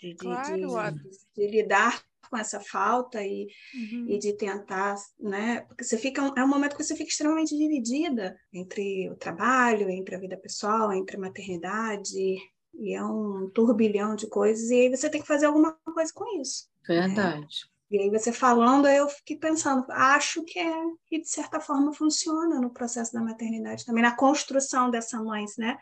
[0.00, 4.06] De, de, claro, de, de lidar com essa falta e, uhum.
[4.08, 5.62] e de tentar, né?
[5.62, 10.14] Porque você fica é um momento que você fica extremamente dividida entre o trabalho, entre
[10.14, 12.36] a vida pessoal, entre a maternidade,
[12.74, 16.40] e é um turbilhão de coisas, e aí você tem que fazer alguma coisa com
[16.40, 16.68] isso.
[16.86, 17.40] Verdade.
[17.40, 17.75] Né?
[17.90, 20.74] E aí você falando, eu fiquei pensando, acho que é,
[21.06, 25.78] que de certa forma funciona no processo da maternidade também, na construção dessa mãe, né?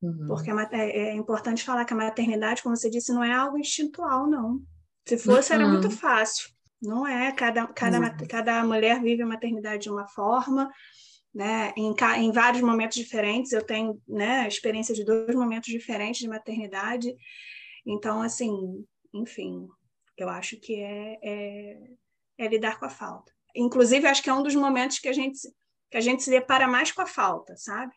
[0.00, 0.26] Uhum.
[0.28, 4.28] Porque é, é, importante falar que a maternidade, como você disse, não é algo instintual,
[4.28, 4.60] não.
[5.06, 5.60] Se fosse, uhum.
[5.60, 6.50] era muito fácil.
[6.80, 8.28] Não é, cada, cada, uhum.
[8.28, 10.70] cada mulher vive a maternidade de uma forma,
[11.34, 13.52] né, em, em vários momentos diferentes.
[13.52, 17.12] Eu tenho né, experiência de dois momentos diferentes de maternidade.
[17.84, 19.66] Então, assim, enfim,
[20.16, 21.90] eu acho que é, é,
[22.38, 23.32] é lidar com a falta.
[23.54, 25.38] Inclusive, acho que é um dos momentos que a gente,
[25.90, 27.94] que a gente se depara mais com a falta, sabe?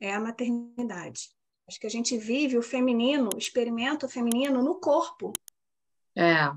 [0.00, 1.30] É a maternidade.
[1.68, 5.32] Acho que a gente vive o feminino, experimenta o feminino no corpo.
[6.16, 6.50] É,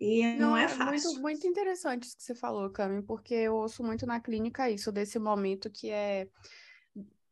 [0.00, 1.10] e não, não é, é fácil.
[1.10, 4.90] Muito, muito interessante isso que você falou, Cami, porque eu ouço muito na clínica isso,
[4.90, 6.26] desse momento que é.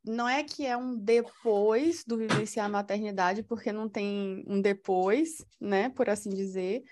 [0.09, 5.45] Não é que é um depois do vivenciar a maternidade, porque não tem um depois,
[5.61, 6.83] né, por assim dizer,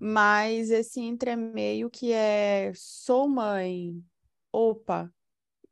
[0.00, 4.02] mas esse entremeio que é sou mãe,
[4.50, 5.12] opa,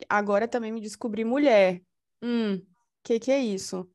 [0.09, 1.83] agora também me descobri mulher.
[2.23, 2.61] Hum,
[3.03, 3.91] que que é isso?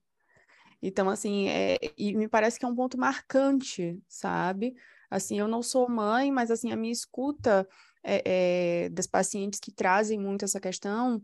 [0.82, 4.76] Então, assim, é, e me parece que é um ponto marcante, sabe?
[5.10, 7.68] Assim, eu não sou mãe, mas assim, a minha escuta
[8.04, 11.24] é, é, das pacientes que trazem muito essa questão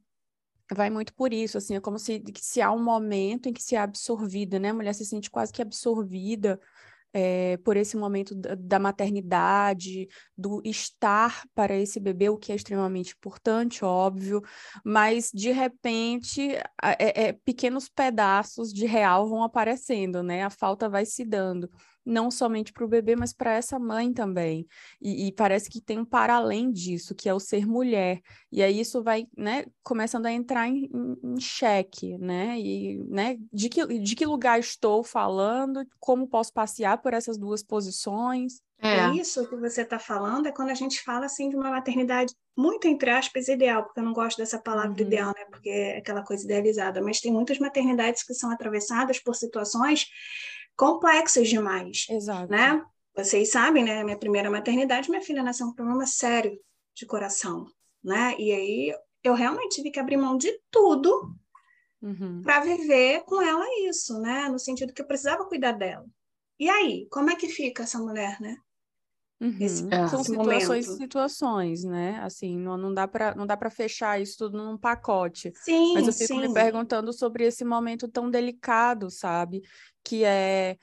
[0.74, 3.76] vai muito por isso, assim, é como se, se há um momento em que se
[3.76, 4.70] é absorvida, né?
[4.70, 6.60] A mulher se sente quase que absorvida
[7.14, 10.08] é, por esse momento da, maternidade,
[10.38, 14.42] do estar para esse bebê, o que é extremamente importante, óbvio,
[14.84, 20.44] mas de repente é, é, pequenos pedaços de real vão aparecendo, né?
[20.44, 21.70] A falta vai se dando
[22.06, 24.68] não somente para o bebê, mas para essa mãe também.
[25.02, 28.22] E, e, parece que tem um para além disso, que é o ser mulher.
[28.52, 32.60] E aí isso vai, né, começando a entrar em, em, em xeque, né?
[32.60, 37.64] E, né, de que, de que lugar estou falando, como posso passear por essas duas
[37.64, 38.62] posições.
[38.84, 38.98] É.
[38.98, 42.34] é isso que você está falando, é quando a gente fala assim de uma maternidade
[42.58, 45.08] muito entre aspas ideal, porque eu não gosto dessa palavra uhum.
[45.08, 45.46] ideal, né?
[45.50, 50.08] Porque é aquela coisa idealizada, mas tem muitas maternidades que são atravessadas por situações
[50.76, 52.06] complexas demais.
[52.10, 52.52] Exato.
[52.52, 52.84] Né?
[53.16, 54.04] Vocês sabem, né?
[54.04, 56.58] Minha primeira maternidade, minha filha nasceu com um problema sério
[56.96, 57.66] de coração,
[58.04, 58.36] né?
[58.38, 61.36] E aí eu realmente tive que abrir mão de tudo
[62.02, 62.42] uhum.
[62.42, 64.48] para viver com ela isso, né?
[64.50, 66.06] No sentido que eu precisava cuidar dela.
[66.60, 68.58] E aí, como é que fica essa mulher, né?
[69.42, 69.58] Uhum.
[69.60, 70.08] Esse, é.
[70.08, 72.20] São situações e situações, né?
[72.20, 75.52] Assim, não, não dá para não dá para fechar isso tudo num pacote.
[75.56, 76.42] Sim, Mas eu fico sim.
[76.42, 79.64] me perguntando sobre esse momento tão delicado, sabe?
[80.04, 80.78] Que é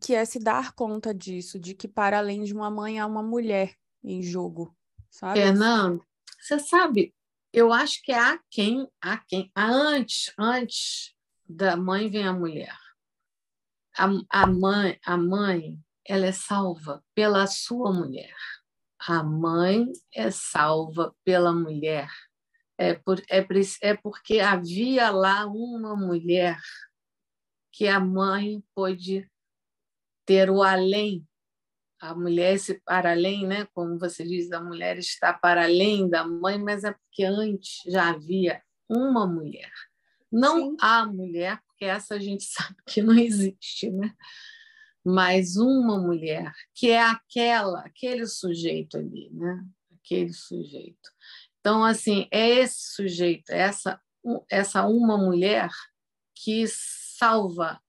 [0.00, 3.22] que é se dar conta disso, de que para além de uma mãe há uma
[3.22, 3.72] mulher
[4.02, 4.76] em jogo,
[5.08, 5.38] sabe?
[5.38, 6.04] Fernando,
[6.40, 7.14] você sabe,
[7.52, 11.14] eu acho que há quem, há quem, há antes, antes
[11.48, 12.76] da mãe vem a mulher.
[13.96, 15.78] A, a mãe, a mãe
[16.08, 18.34] ela é salva pela sua mulher.
[18.98, 22.08] A mãe é salva pela mulher.
[22.78, 23.46] É, por, é,
[23.82, 26.58] é porque havia lá uma mulher
[27.72, 29.30] que a mãe pôde
[30.26, 31.26] ter o além.
[32.00, 33.66] A mulher se para além, né?
[33.72, 38.10] como você diz, a mulher está para além da mãe, mas é porque antes já
[38.10, 39.72] havia uma mulher.
[40.30, 40.76] Não Sim.
[40.80, 44.14] a mulher, porque essa a gente sabe que não existe, né?
[45.06, 49.64] Mais uma mulher, que é aquela, aquele sujeito ali, né?
[49.94, 51.10] Aquele sujeito.
[51.60, 54.00] Então, assim, é esse sujeito, é essa,
[54.50, 55.70] essa uma mulher
[56.34, 57.80] que salva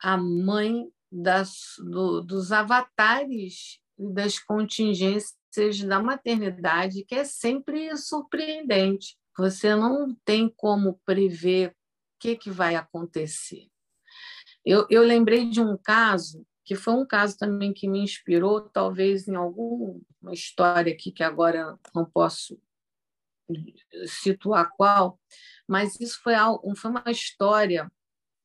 [0.00, 5.36] a mãe das, do, dos avatares e das contingências
[5.86, 9.18] da maternidade, que é sempre surpreendente.
[9.36, 11.74] Você não tem como prever o
[12.20, 13.68] que, que vai acontecer.
[14.70, 19.26] Eu, eu lembrei de um caso que foi um caso também que me inspirou, talvez
[19.26, 19.98] em alguma
[20.30, 22.60] história aqui que agora não posso
[24.04, 25.18] situar qual,
[25.66, 27.90] mas isso foi, algo, foi uma história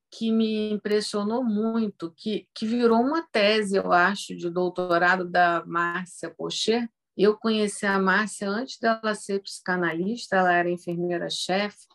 [0.10, 6.34] que me impressionou muito, que, que virou uma tese, eu acho, de doutorado da Márcia
[6.34, 6.88] Pochet.
[7.18, 11.86] Eu conheci a Márcia antes dela ser psicanalista, ela era enfermeira-chefe,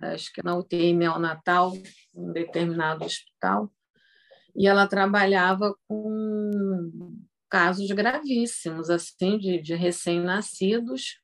[0.00, 3.70] acho que na UTI neonatal, em um determinado hospital
[4.56, 11.20] e ela trabalhava com casos gravíssimos, assim, de, de recém-nascidos,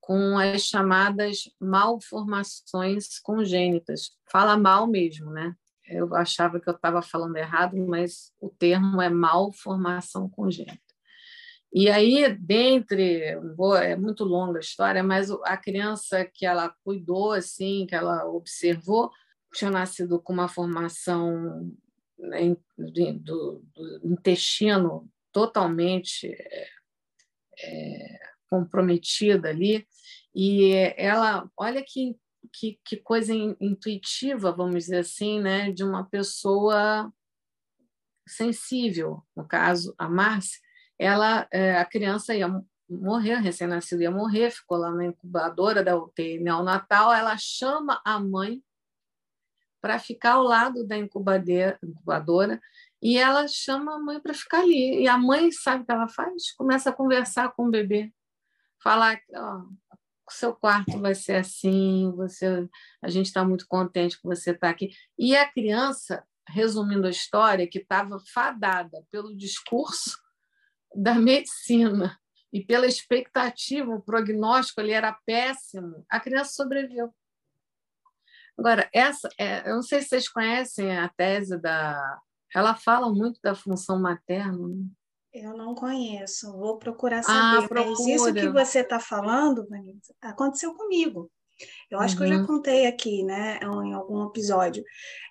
[0.00, 4.10] com as chamadas malformações congênitas.
[4.30, 5.54] Fala mal mesmo, né?
[5.86, 10.78] Eu achava que eu estava falando errado, mas o termo é malformação congênita.
[11.72, 13.36] E aí, dentre,
[13.82, 19.10] é muito longa a história, mas a criança que ela cuidou, assim, que ela observou,
[19.52, 21.72] tinha nascido com uma formação
[22.28, 26.68] né, do, do, intestino totalmente é,
[27.60, 28.18] é,
[28.48, 29.86] comprometida ali.
[30.34, 32.16] E ela, olha que,
[32.52, 37.12] que, que, coisa intuitiva, vamos dizer assim, né, de uma pessoa
[38.26, 40.58] sensível, no caso, a Márcia,
[40.98, 42.48] ela, é, a criança ia
[42.88, 47.12] morrer, recém-nascido ia morrer, ficou lá na incubadora da UTI neonatal.
[47.12, 48.62] Ela chama a mãe
[49.84, 52.58] para ficar ao lado da incubadora
[53.02, 55.02] e ela chama a mãe para ficar ali.
[55.02, 56.52] E a mãe sabe o que ela faz?
[56.52, 58.10] Começa a conversar com o bebê,
[58.82, 59.58] falar: ó,
[60.26, 62.66] o seu quarto vai ser assim, você,
[63.02, 64.90] a gente está muito contente que você está aqui.
[65.18, 70.18] E a criança, resumindo a história, que estava fadada pelo discurso
[70.96, 72.18] da medicina
[72.50, 77.12] e pela expectativa, o prognóstico ali era péssimo, a criança sobreviveu.
[78.58, 82.18] Agora, essa, é, eu não sei se vocês conhecem a tese da.
[82.54, 84.68] Ela fala muito da função materna.
[84.68, 84.86] Né?
[85.32, 87.64] Eu não conheço, vou procurar ah, saber.
[87.64, 87.90] Ah, procura.
[87.90, 91.30] Mas isso que você está falando, Vanessa, aconteceu comigo.
[91.90, 92.18] Eu acho uhum.
[92.18, 92.46] que eu já uhum.
[92.46, 94.84] contei aqui, né, em algum episódio.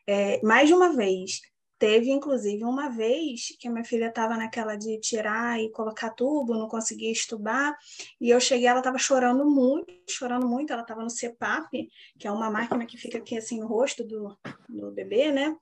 [0.07, 1.39] É, mais de uma vez.
[1.83, 6.53] Teve, inclusive, uma vez que a minha filha estava naquela de tirar e colocar tubo,
[6.53, 7.77] não conseguia estubar,
[8.21, 12.31] e eu cheguei, ela estava chorando muito, chorando muito, ela estava no CPAP, que é
[12.31, 14.33] uma máquina que fica aqui assim no rosto do,
[14.69, 15.53] do bebê, né?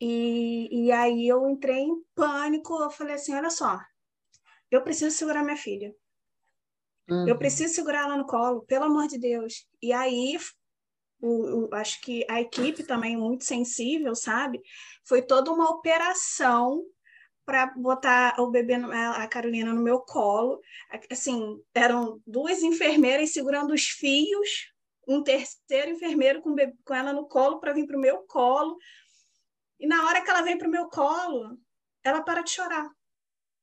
[0.00, 3.78] E, e aí eu entrei em pânico, eu falei assim, olha só,
[4.70, 5.94] eu preciso segurar minha filha.
[7.06, 7.28] Uhum.
[7.28, 9.68] Eu preciso segurar ela no colo, pelo amor de Deus.
[9.82, 10.38] E aí
[11.24, 14.60] o, o, acho que a equipe também muito sensível, sabe?
[15.06, 16.84] Foi toda uma operação
[17.46, 20.60] para botar o bebê, a Carolina, no meu colo.
[21.10, 24.70] Assim, eram duas enfermeiras segurando os fios,
[25.08, 28.76] um terceiro enfermeiro com, bebê, com ela no colo para vir para o meu colo.
[29.80, 31.58] E na hora que ela vem para o meu colo,
[32.02, 32.88] ela para de chorar.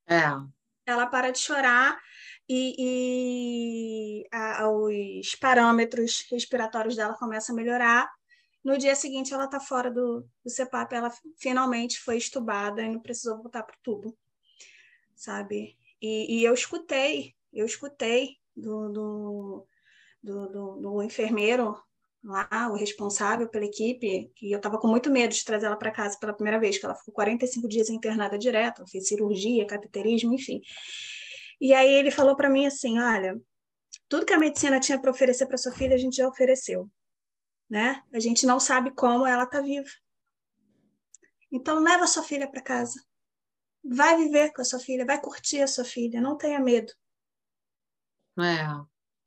[0.07, 0.24] É.
[0.86, 1.99] Ela para de chorar
[2.54, 8.12] e, e a, os parâmetros respiratórios dela começam a melhorar.
[8.62, 12.99] No dia seguinte, ela está fora do, do CPAP, ela finalmente foi estubada e não
[12.99, 14.18] precisou voltar para o tubo,
[15.16, 15.78] sabe?
[16.02, 19.68] E, e, eu escutei, eu escutei do, do,
[20.22, 21.76] do, do, enfermeiro
[22.22, 25.89] lá, o responsável pela equipe, que eu estava com muito medo de trazer ela para
[25.89, 30.62] casa pela primeira vez, que ela ficou 45 dias internada direto, fez cirurgia, cateterismo, enfim.
[31.62, 33.39] E aí ele falou para mim assim, olha,
[34.09, 36.89] tudo que a medicina tinha para oferecer para sua filha, a gente já ofereceu,
[37.70, 38.03] né?
[38.12, 39.88] A gente não sabe como ela está viva.
[41.51, 42.99] Então leva a sua filha para casa.
[43.84, 46.91] Vai viver com a sua filha, vai curtir a sua filha, não tenha medo.
[48.39, 48.66] É.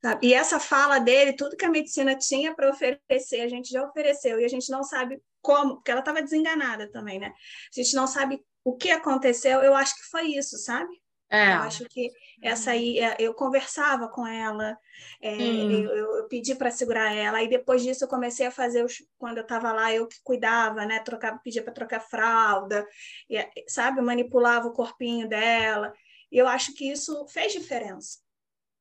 [0.03, 0.27] Sabe?
[0.27, 4.41] E essa fala dele, tudo que a medicina tinha para oferecer, a gente já ofereceu,
[4.41, 7.29] e a gente não sabe como, porque ela estava desenganada também, né?
[7.29, 11.04] A gente não sabe o que aconteceu, eu acho que foi isso, sabe?
[11.35, 11.55] É.
[11.55, 14.79] Eu acho que essa aí, é, eu conversava com ela,
[15.21, 19.03] é, eu, eu, pedi para segurar ela, e depois disso eu comecei a fazer, os,
[19.19, 21.01] quando eu estava lá, eu que cuidava, né?
[21.01, 22.87] Trocava, pedia para trocar fralda,
[23.29, 24.01] e, sabe?
[24.01, 25.93] Manipulava o corpinho dela,
[26.31, 28.19] e eu acho que isso fez diferença.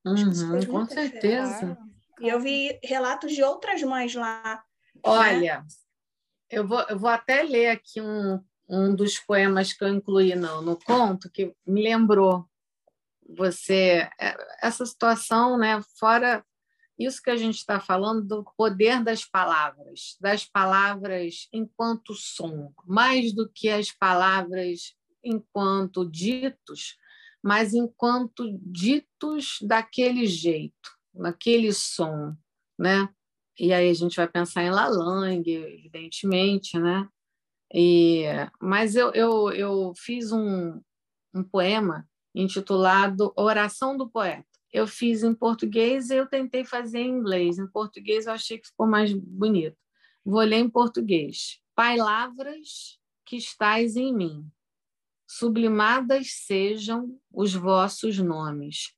[0.05, 1.77] Uhum, com certeza.
[2.19, 4.63] E eu vi relatos de outras mães lá.
[4.93, 5.01] Né?
[5.03, 5.65] Olha, né?
[6.49, 10.61] eu, vou, eu vou até ler aqui um, um dos poemas que eu incluí no,
[10.61, 12.47] no conto, que me lembrou
[13.27, 15.81] você é, essa situação, né?
[15.99, 16.43] Fora
[16.97, 23.33] isso que a gente está falando do poder das palavras, das palavras enquanto som, mais
[23.33, 26.97] do que as palavras enquanto ditos,
[27.41, 32.35] mas enquanto ditos daquele jeito, naquele som,
[32.77, 33.09] né?
[33.59, 37.07] E aí a gente vai pensar em Lalang, evidentemente, né?
[37.73, 38.25] E,
[38.61, 40.79] mas eu, eu, eu fiz um,
[41.33, 44.45] um poema intitulado Oração do Poeta.
[44.71, 47.57] Eu fiz em português e eu tentei fazer em inglês.
[47.57, 49.77] Em português eu achei que ficou mais bonito.
[50.25, 51.59] Vou ler em português.
[51.75, 54.51] Palavras que estais em mim,
[55.27, 58.93] sublimadas sejam os vossos nomes.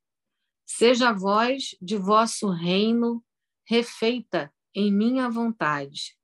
[0.66, 3.24] Seja a voz de vosso reino
[3.66, 6.16] refeita em minha vontade,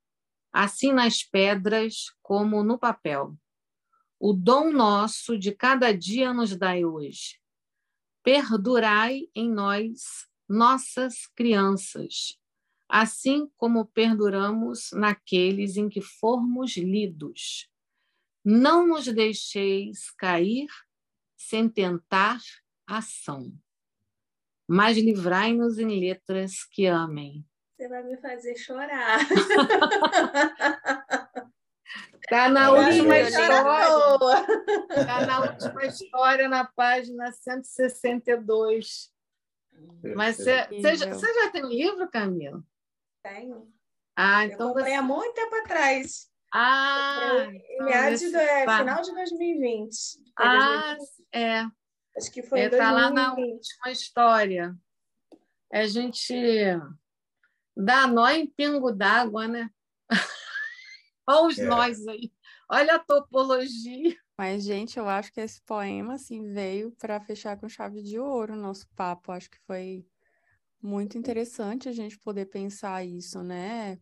[0.53, 3.37] assim nas pedras como no papel.
[4.19, 7.41] O dom nosso de cada dia nos dai hoje.
[8.23, 12.39] Perdurai em nós nossas crianças,
[12.89, 17.73] assim como perduramos naqueles em que formos lidos
[18.45, 20.69] não nos deixeis cair
[21.37, 22.41] sem tentar
[22.87, 23.57] ação,
[24.67, 27.47] mas livrai-nos em letras que amem.
[27.83, 29.19] Você vai me fazer chorar.
[32.21, 34.47] Está na última história.
[34.89, 39.13] Está na última história, na página 162.
[40.15, 42.63] Mas você, já, tem um livro, Camila?
[43.21, 43.69] Tenho.
[44.17, 44.99] Ah, então Eu comprei você...
[45.01, 46.31] há muito tempo atrás.
[46.55, 49.97] Ah, em meados do é, final de 2020.
[50.39, 50.97] Ah,
[51.33, 51.65] é.
[52.17, 54.73] Acho que foi Está é, lá na última história.
[55.73, 56.33] A gente
[57.77, 59.71] dá nó em pingo d'água, né?
[61.27, 61.67] Olha os é.
[61.67, 62.33] nós aí.
[62.69, 64.17] Olha a topologia.
[64.37, 68.55] Mas, gente, eu acho que esse poema assim, veio para fechar com chave de ouro
[68.55, 69.31] o nosso papo.
[69.31, 70.07] Acho que foi
[70.81, 73.99] muito interessante a gente poder pensar isso, né?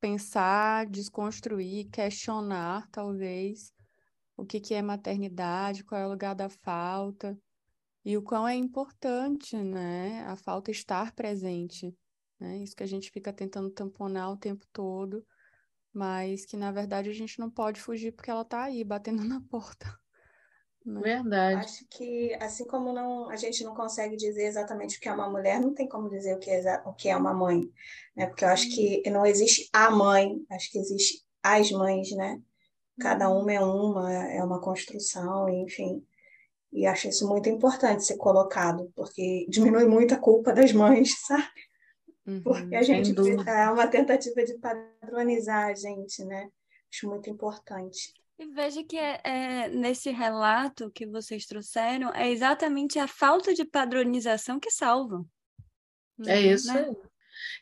[0.00, 3.72] Pensar, desconstruir, questionar, talvez,
[4.36, 7.38] o que, que é maternidade, qual é o lugar da falta,
[8.04, 10.24] e o quão é importante, né?
[10.26, 11.94] A falta estar presente,
[12.38, 12.58] né?
[12.58, 15.24] Isso que a gente fica tentando tamponar o tempo todo
[15.94, 19.40] mas que na verdade a gente não pode fugir porque ela está aí batendo na
[19.48, 19.86] porta.
[20.84, 21.00] Né?
[21.00, 21.60] Verdade.
[21.60, 25.30] Acho que assim como não a gente não consegue dizer exatamente o que é uma
[25.30, 27.62] mulher, não tem como dizer o que é, o que é uma mãe,
[28.14, 28.26] né?
[28.26, 32.38] Porque eu acho que não existe a mãe, acho que existe as mães, né?
[33.00, 33.42] Cada uhum.
[33.42, 36.04] uma é uma, é uma construção, enfim.
[36.70, 41.48] E acho isso muito importante ser colocado, porque diminui muito a culpa das mães, sabe?
[42.42, 43.14] Porque a uhum, gente
[43.46, 46.48] é uma tentativa de padronizar a gente, né?
[46.92, 48.14] Acho muito importante.
[48.38, 53.64] E veja que é, é, nesse relato que vocês trouxeram, é exatamente a falta de
[53.64, 55.24] padronização que salva.
[56.26, 56.90] É uhum, isso né?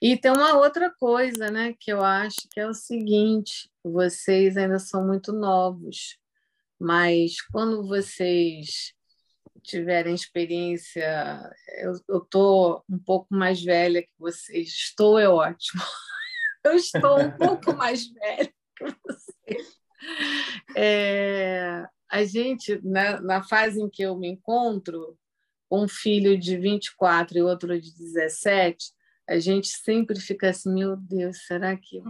[0.00, 4.78] E tem uma outra coisa, né, que eu acho que é o seguinte: vocês ainda
[4.78, 6.18] são muito novos,
[6.78, 8.94] mas quando vocês
[9.62, 14.68] tiverem experiência, eu estou um pouco mais velha que vocês.
[14.68, 15.82] Estou é ótimo.
[16.64, 19.76] Eu estou um pouco mais velha que vocês.
[20.76, 25.18] É, a gente, na, na fase em que eu me encontro,
[25.68, 28.92] um filho de 24 e outro de 17,
[29.28, 32.00] a gente sempre fica assim, meu Deus, será que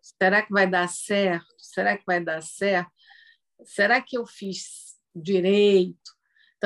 [0.00, 1.46] será que vai dar certo?
[1.58, 2.90] Será que vai dar certo?
[3.64, 6.15] Será que eu fiz direito?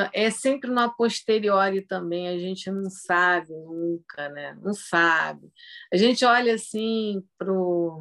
[0.01, 4.57] Então, é sempre no posteriori também, a gente não sabe nunca, né?
[4.63, 5.53] Não sabe.
[5.93, 8.01] A gente olha assim para o,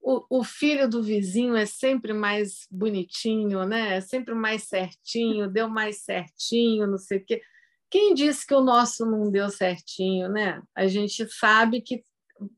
[0.00, 3.96] o filho do vizinho é sempre mais bonitinho, né?
[3.96, 7.42] É sempre mais certinho, deu mais certinho, não sei o quê.
[7.90, 10.62] Quem disse que o nosso não deu certinho, né?
[10.74, 12.02] A gente sabe que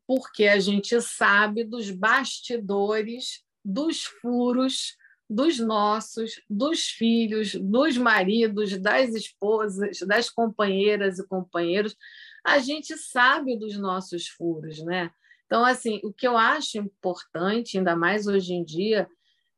[0.07, 4.97] porque a gente sabe dos bastidores, dos furos,
[5.29, 11.97] dos nossos, dos filhos, dos maridos, das esposas, das companheiras e companheiros.
[12.45, 15.11] A gente sabe dos nossos furos, né?
[15.47, 19.09] Então, assim, o que eu acho importante, ainda mais hoje em dia,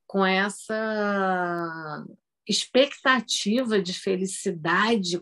[0.07, 2.05] com essa
[2.47, 5.21] expectativa de felicidade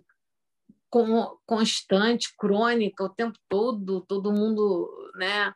[1.47, 5.53] constante, crônica, o tempo todo, todo mundo, né?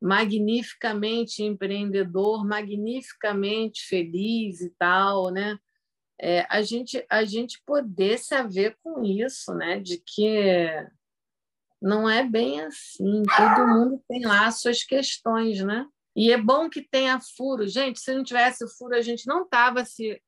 [0.00, 5.58] Magnificamente empreendedor, magnificamente feliz e tal, né?
[6.20, 9.78] É, a gente a gente poder se haver com isso, né?
[9.80, 10.66] De que
[11.80, 13.22] não é bem assim.
[13.36, 15.86] Todo mundo tem lá suas questões, né?
[16.14, 17.66] E é bom que tenha furo.
[17.66, 20.20] Gente, se não tivesse furo, a gente não estava se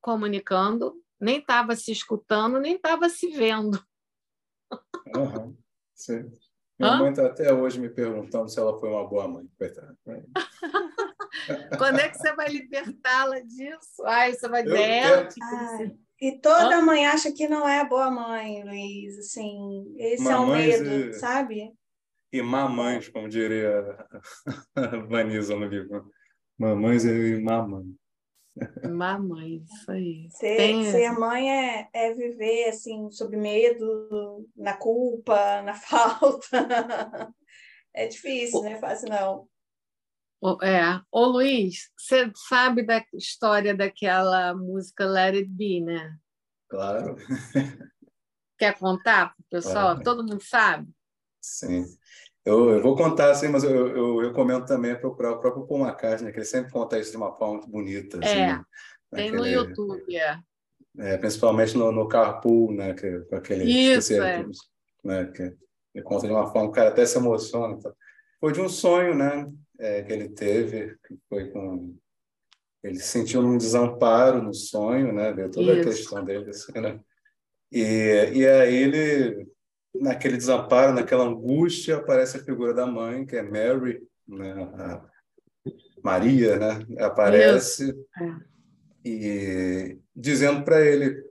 [0.00, 3.82] comunicando, nem estava se escutando, nem estava se vendo.
[5.16, 5.56] Uhum.
[5.94, 6.30] Sim.
[6.80, 6.98] Minha Hã?
[6.98, 9.46] mãe está até hoje me perguntando se ela foi uma boa mãe.
[9.58, 9.94] Coitada.
[11.76, 14.02] Quando é que você vai libertá-la disso?
[14.06, 15.28] Ai, você vai dizer.
[15.42, 16.80] Ai, e toda Hã?
[16.82, 19.18] mãe acha que não é boa mãe, Luiz.
[19.18, 21.12] Assim, esse mamães é o medo, e...
[21.12, 21.72] sabe?
[22.32, 24.06] E mamães, como diria
[24.74, 26.10] a Vanisa no livro.
[26.58, 27.42] Mamães e
[28.56, 28.90] mamães.
[28.90, 30.28] Mamãe, isso aí.
[30.30, 30.90] Ser, Tem...
[30.90, 37.32] ser mãe é, é viver assim, sob medo, na culpa, na falta.
[37.94, 39.48] É difícil, não é fácil, não.
[40.62, 41.00] É.
[41.10, 46.16] Ô, Luiz, você sabe da história daquela música Let It Be, né?
[46.68, 47.16] Claro.
[48.58, 49.94] Quer contar para o pessoal?
[49.96, 50.02] Claro.
[50.02, 50.88] Todo mundo sabe?
[51.42, 51.84] Sim.
[52.44, 56.32] Eu, eu, vou contar, assim, mas eu, eu recomendo também procurar o próprio Paul McCartney,
[56.32, 58.18] que ele sempre conta isso de uma forma muito bonita.
[58.18, 58.64] Assim, é, né?
[59.12, 60.38] tem no YouTube, é.
[60.98, 61.18] é.
[61.18, 62.94] principalmente no, no Carpool, né?
[62.94, 63.64] Que, com aquele...
[63.64, 64.44] Isso, é.
[65.04, 65.54] né, que
[65.94, 67.74] ele conta de uma forma que o cara até se emociona.
[67.74, 67.94] Então.
[68.40, 69.46] Foi de um sonho, né?
[69.78, 71.94] É, que ele teve, que foi com...
[72.82, 75.30] Ele sentiu um desamparo no sonho, né?
[75.32, 75.80] Veio toda isso.
[75.80, 76.98] a questão dele, assim, né?
[77.70, 79.46] E, e aí ele
[79.94, 85.00] naquele desamparo, naquela angústia, aparece a figura da mãe, que é Mary, né?
[86.02, 86.86] Maria, né?
[86.98, 88.36] Aparece é.
[89.04, 91.22] e dizendo para ele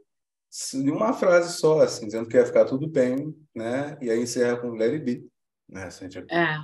[0.73, 3.97] uma frase só, assim, dizendo que ia ficar tudo bem, né?
[4.01, 5.27] E aí encerra com Let it be,
[5.67, 5.85] né?
[5.85, 6.57] Assim, tipo, é.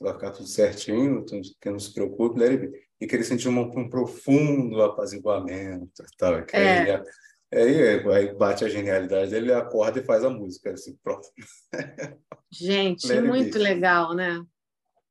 [0.00, 1.24] Vai ficar tudo certinho,
[1.60, 2.82] que não se preocupe, Let it be.
[3.00, 6.82] E que ele sentiu um, um profundo apaziguamento, tal, que é.
[6.82, 7.02] ele
[7.52, 11.28] Aí, aí bate a genialidade dele, ele acorda e faz a música, assim, pronto.
[12.50, 14.42] Gente, muito legal, né?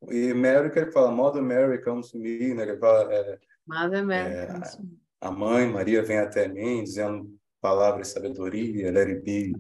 [0.10, 2.64] E Mary, que ele fala, Mother Mary comes to me, né?
[2.64, 4.48] Ele fala, é, Mother Mary é,
[5.22, 7.32] A mãe, Maria, vem até mim, dizendo
[7.62, 9.54] palavras de sabedoria, let it be.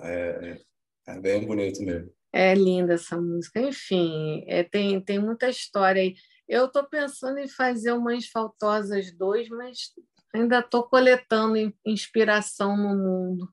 [0.00, 0.60] É,
[1.06, 2.12] é bem bonito mesmo.
[2.32, 3.60] É linda essa música.
[3.60, 6.14] Enfim, é, tem, tem muita história aí.
[6.48, 9.92] Eu estou pensando em fazer o Mães Faltosas 2, mas
[10.34, 13.48] ainda estou coletando inspiração no mundo.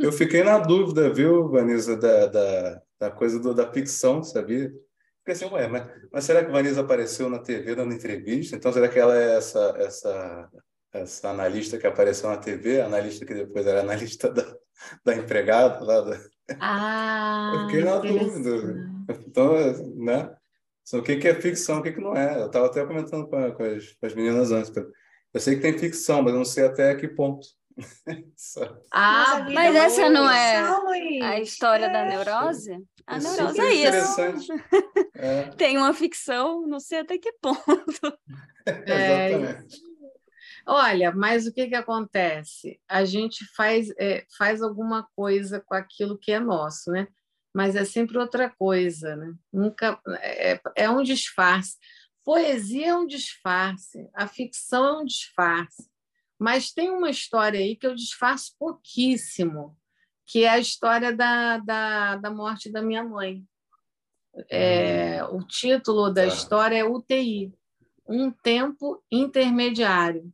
[0.00, 4.70] Eu fiquei na dúvida, viu, Vanessa, da, da, da coisa do, da ficção, sabia?
[5.18, 8.56] Fiquei assim, ué, mas, mas será que Vanessa apareceu na TV dando entrevista?
[8.56, 10.50] Então, será que ela é essa, essa,
[10.92, 14.44] essa analista que apareceu na TV, analista que depois era analista da,
[15.04, 16.20] da empregada lá da...
[16.60, 18.96] Ah, Eu fiquei na dúvida.
[19.26, 19.54] Então,
[19.96, 20.36] né?
[20.92, 22.40] O que, é ficção, o que, que não é?
[22.40, 24.70] Eu estava até comentando com, com, as, com as meninas antes.
[25.36, 27.46] Eu sei que tem ficção, mas eu não sei até que ponto.
[28.90, 30.62] ah, mas essa não é
[31.22, 31.92] a história é.
[31.92, 32.82] da neurose?
[33.06, 34.52] A isso neurose é isso.
[35.14, 35.42] É.
[35.58, 37.60] Tem uma ficção, não sei até que ponto.
[38.64, 39.76] É, Exatamente.
[40.66, 42.80] Olha, mas o que, que acontece?
[42.88, 47.06] A gente faz, é, faz alguma coisa com aquilo que é nosso, né?
[47.54, 49.34] Mas é sempre outra coisa, né?
[49.52, 51.76] Nunca é, é um disfarce.
[52.26, 55.88] Poesia é um disfarce, a ficção é um disfarce.
[56.36, 59.78] Mas tem uma história aí que eu disfarço pouquíssimo,
[60.26, 63.44] que é a história da, da, da morte da minha mãe.
[64.50, 65.36] É, hum.
[65.36, 66.26] o título da tá.
[66.26, 67.54] história é UTI,
[68.08, 70.28] Um Tempo Intermediário.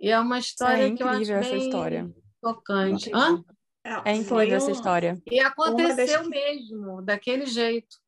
[0.00, 2.14] E é uma história é que eu acho bem essa história.
[2.40, 3.10] tocante.
[3.12, 3.44] Hã?
[4.04, 5.20] É incrível essa história.
[5.28, 8.01] E aconteceu mesmo, daquele jeito.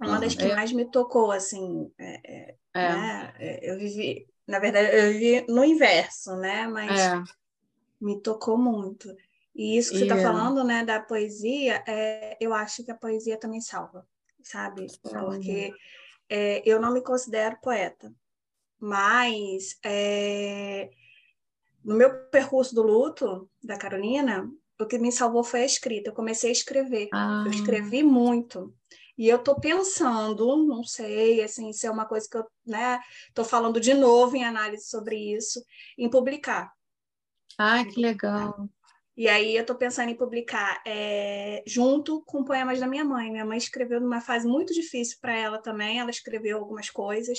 [0.00, 0.54] Uma das que é.
[0.54, 2.88] mais me tocou, assim, é, é, é.
[2.92, 3.34] Né?
[3.38, 6.66] É, eu vivi, na verdade, eu vivi no inverso, né?
[6.66, 7.22] Mas é.
[8.00, 9.14] me tocou muito.
[9.54, 11.82] E isso que você está falando, né, da poesia,
[12.40, 14.04] eu acho que a poesia também salva,
[14.42, 14.88] sabe?
[15.00, 15.72] Porque
[16.64, 18.12] eu não me considero poeta,
[18.80, 19.78] mas
[21.84, 26.10] no meu percurso do luto da Carolina, o que me salvou foi a escrita.
[26.10, 27.08] Eu comecei a escrever.
[27.12, 27.44] Ah.
[27.46, 28.74] Eu escrevi muito.
[29.16, 33.44] E eu estou pensando, não sei, assim, se é uma coisa que eu né, estou
[33.44, 35.64] falando de novo em análise sobre isso,
[35.96, 36.72] em publicar.
[37.56, 38.68] Ah, que legal.
[39.16, 43.30] E aí eu estou pensando em publicar é, junto com poemas da minha mãe.
[43.30, 47.38] Minha mãe escreveu numa fase muito difícil para ela também, ela escreveu algumas coisas,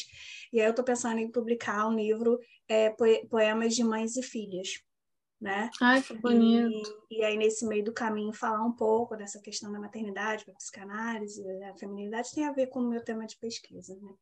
[0.54, 2.96] e aí eu estou pensando em publicar um livro, é,
[3.30, 4.80] poemas de mães e filhas
[5.40, 5.70] né?
[5.82, 7.06] Ai, que bonito.
[7.10, 10.54] E, e, aí, nesse meio do caminho, falar um pouco dessa questão da maternidade, da
[10.54, 14.14] psicanálise, da feminilidade, tem a ver com o meu tema de pesquisa, né?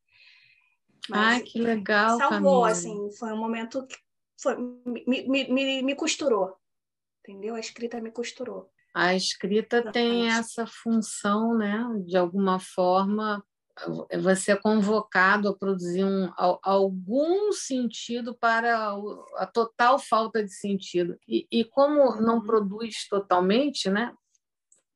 [1.10, 2.70] Mas, Ai, que legal, Salvou, Camila.
[2.70, 3.98] assim, foi um momento que
[4.42, 6.56] foi, me, me, me, me costurou,
[7.20, 7.56] entendeu?
[7.56, 8.72] A escrita me costurou.
[8.94, 13.44] A escrita tem essa função, né, de alguma forma,
[14.22, 18.96] você é convocado a produzir um, algum sentido para
[19.38, 21.18] a total falta de sentido.
[21.28, 22.44] E, e como não uhum.
[22.44, 24.14] produz totalmente, né?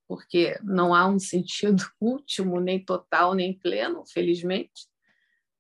[0.08, 4.88] porque não há um sentido último, nem total, nem pleno, felizmente,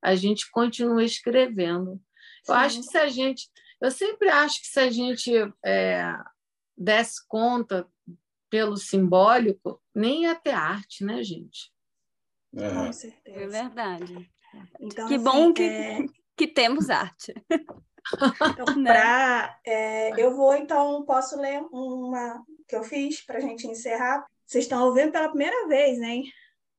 [0.02, 2.02] a gente continua escrevendo.
[2.48, 2.62] Eu Sim.
[2.62, 3.50] acho que se a gente.
[3.80, 5.32] Eu sempre acho que se a gente
[5.64, 6.16] é,
[6.76, 7.88] desse conta
[8.50, 11.72] pelo simbólico, nem ia ter arte, né, gente?
[12.56, 12.70] É.
[12.70, 13.40] Com certeza.
[13.40, 14.32] É verdade.
[14.80, 16.06] Então, que assim, bom que, é...
[16.36, 17.34] que temos arte.
[17.52, 18.92] Então, né?
[18.92, 24.26] pra, é, eu vou, então, posso ler uma que eu fiz para a gente encerrar.
[24.46, 26.24] Vocês estão ouvindo pela primeira vez, hein?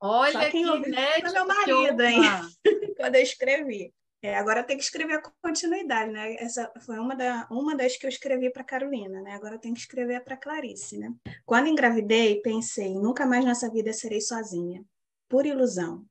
[0.01, 2.21] Olha Só quem que ouviu foi meu marido, hein?
[2.97, 3.93] Quando eu escrevi.
[4.21, 6.35] É, agora tem que escrever a continuidade, né?
[6.35, 9.33] Essa foi uma, da, uma das que eu escrevi para Carolina, né?
[9.33, 11.13] Agora tenho que escrever para Clarice, né?
[11.45, 14.83] Quando engravidei, pensei, nunca mais nessa vida serei sozinha
[15.29, 16.05] por ilusão.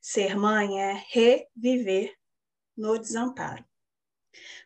[0.00, 2.14] Ser mãe é reviver
[2.76, 3.64] no desamparo.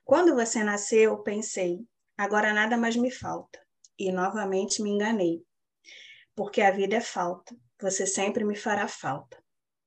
[0.05, 1.87] Quando você nasceu, pensei,
[2.17, 3.61] agora nada mais me falta.
[3.99, 5.45] E novamente me enganei.
[6.35, 9.41] Porque a vida é falta, você sempre me fará falta.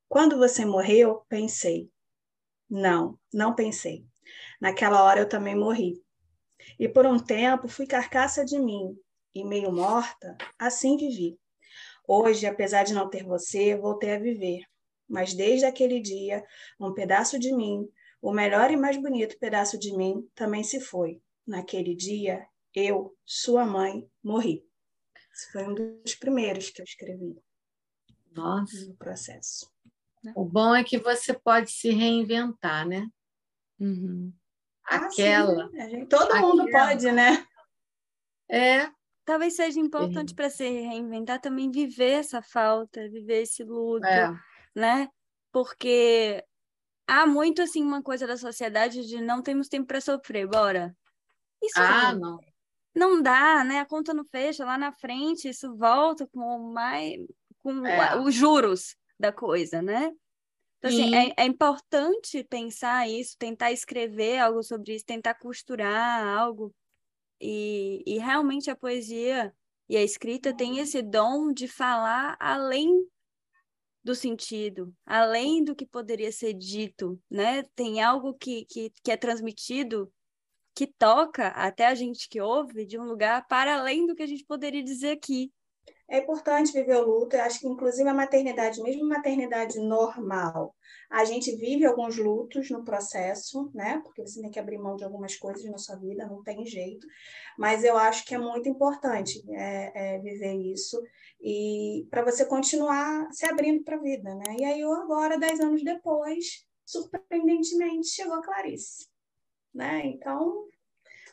[0.08, 1.90] Quando você morreu, pensei.
[2.70, 4.06] Não, não pensei.
[4.60, 6.02] Naquela hora eu também morri.
[6.78, 8.96] E por um tempo fui carcaça de mim,
[9.34, 11.38] e meio morta, assim vivi.
[12.06, 14.62] Hoje, apesar de não ter você, voltei a viver.
[15.08, 16.44] Mas desde aquele dia,
[16.80, 17.88] um pedaço de mim,
[18.20, 21.20] o melhor e mais bonito pedaço de mim, também se foi.
[21.46, 24.66] Naquele dia, eu, sua mãe, morri.
[25.32, 27.36] Esse foi um dos primeiros que eu escrevi.
[28.32, 28.86] Nossa.
[28.86, 29.70] No processo.
[30.34, 33.06] O bom é que você pode se reinventar, né?
[33.78, 34.32] Uhum.
[34.86, 35.68] ah, aquela.
[35.70, 36.40] Sim, todo aquela.
[36.40, 37.46] mundo pode, né?
[38.48, 38.90] É.
[39.24, 40.36] Talvez seja importante é.
[40.36, 44.32] para se reinventar também viver essa falta, viver esse luto, é.
[44.74, 45.08] né?
[45.50, 46.44] Porque
[47.06, 50.94] há muito assim uma coisa da sociedade de não temos tempo para sofrer, bora.
[51.62, 52.38] Isso ah, não.
[52.94, 53.80] Não dá, né?
[53.80, 57.16] A conta não fecha lá na frente, isso volta com mais
[57.62, 58.18] com é.
[58.20, 60.12] os juros da coisa, né?
[60.78, 66.74] Então, assim, é, é, importante pensar isso, tentar escrever algo sobre isso, tentar costurar algo.
[67.40, 69.54] E, e realmente a poesia
[69.88, 73.06] e a escrita tem esse dom de falar além
[74.02, 77.62] do sentido, além do que poderia ser dito, né?
[77.74, 80.12] Tem algo que, que, que é transmitido
[80.74, 84.26] que toca até a gente que ouve de um lugar para além do que a
[84.26, 85.52] gente poderia dizer aqui.
[86.08, 90.76] É importante viver o luto, eu acho que inclusive a maternidade, mesmo maternidade normal,
[91.10, 94.00] a gente vive alguns lutos no processo, né?
[94.04, 97.06] Porque você tem que abrir mão de algumas coisas na sua vida, não tem jeito.
[97.58, 101.02] Mas eu acho que é muito importante é, é viver isso
[101.40, 104.56] e para você continuar se abrindo para a vida, né?
[104.58, 109.08] E aí eu agora, dez anos depois, surpreendentemente, chegou a Clarice,
[109.72, 110.02] né?
[110.04, 110.68] Então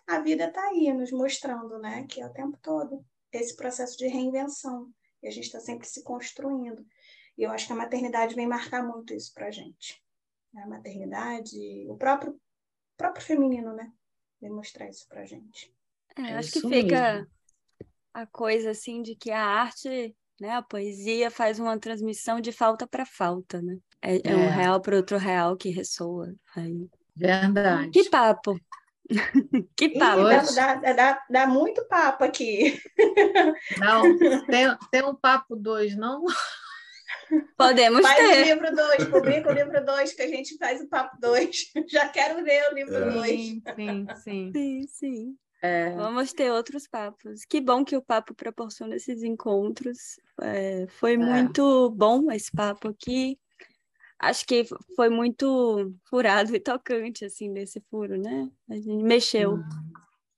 [0.08, 2.06] a vida está aí nos mostrando, né?
[2.08, 4.92] Que é o tempo todo esse processo de reinvenção.
[5.22, 6.86] E a gente está sempre se construindo.
[7.38, 10.02] E eu acho que a maternidade vem marcar muito isso para a gente.
[10.56, 11.58] A maternidade,
[11.88, 12.40] o próprio,
[12.98, 13.92] próprio feminino, né?
[14.42, 15.74] Vem mostrar isso para a gente.
[16.18, 17.28] É, é acho que fica mesmo.
[18.14, 22.86] a coisa assim de que a arte, né, a poesia faz uma transmissão de falta
[22.86, 23.78] para falta, né?
[24.02, 24.22] É, é.
[24.26, 26.34] é um real para outro real que ressoa.
[26.56, 26.90] Aí.
[27.16, 27.92] Verdade.
[27.92, 28.60] Que papo!
[29.76, 30.24] que papo.
[30.24, 32.82] Dá, dá, dá, dá, muito papo aqui.
[33.78, 34.02] Não,
[34.48, 36.24] tem, tem um papo dois, não?
[37.58, 38.28] Podemos faz ter.
[38.28, 41.72] Faz o livro dois, publica o livro dois, que a gente faz o papo dois.
[41.90, 43.12] Já quero ver o livro é.
[43.12, 43.42] dois.
[43.42, 44.52] Sim, sim, sim.
[44.54, 45.38] sim, sim.
[45.62, 45.92] É.
[45.92, 47.46] Vamos ter outros papos.
[47.46, 50.20] Que bom que o papo proporciona esses encontros.
[50.42, 51.18] É, foi é.
[51.18, 53.38] muito bom esse papo aqui
[54.22, 54.66] acho que
[54.96, 58.50] foi muito furado e tocante, assim, nesse furo, né?
[58.70, 59.56] A gente mexeu.
[59.56, 59.64] Hum.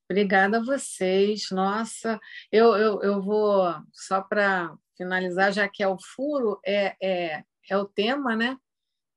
[0.10, 1.50] Obrigada a vocês.
[1.52, 2.20] Nossa,
[2.52, 7.78] eu, eu, eu vou, só para finalizar, já que é o furo, é, é, é
[7.78, 8.58] o tema, né?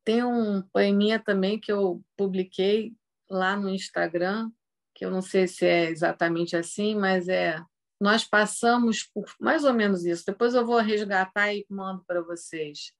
[0.04, 2.92] Tem um poeminha também que eu publiquei
[3.28, 4.50] lá no Instagram,
[4.94, 7.60] que eu não sei se é exatamente assim, mas é
[8.00, 10.24] nós passamos por mais ou menos isso.
[10.26, 12.92] Depois eu vou resgatar e mando para vocês.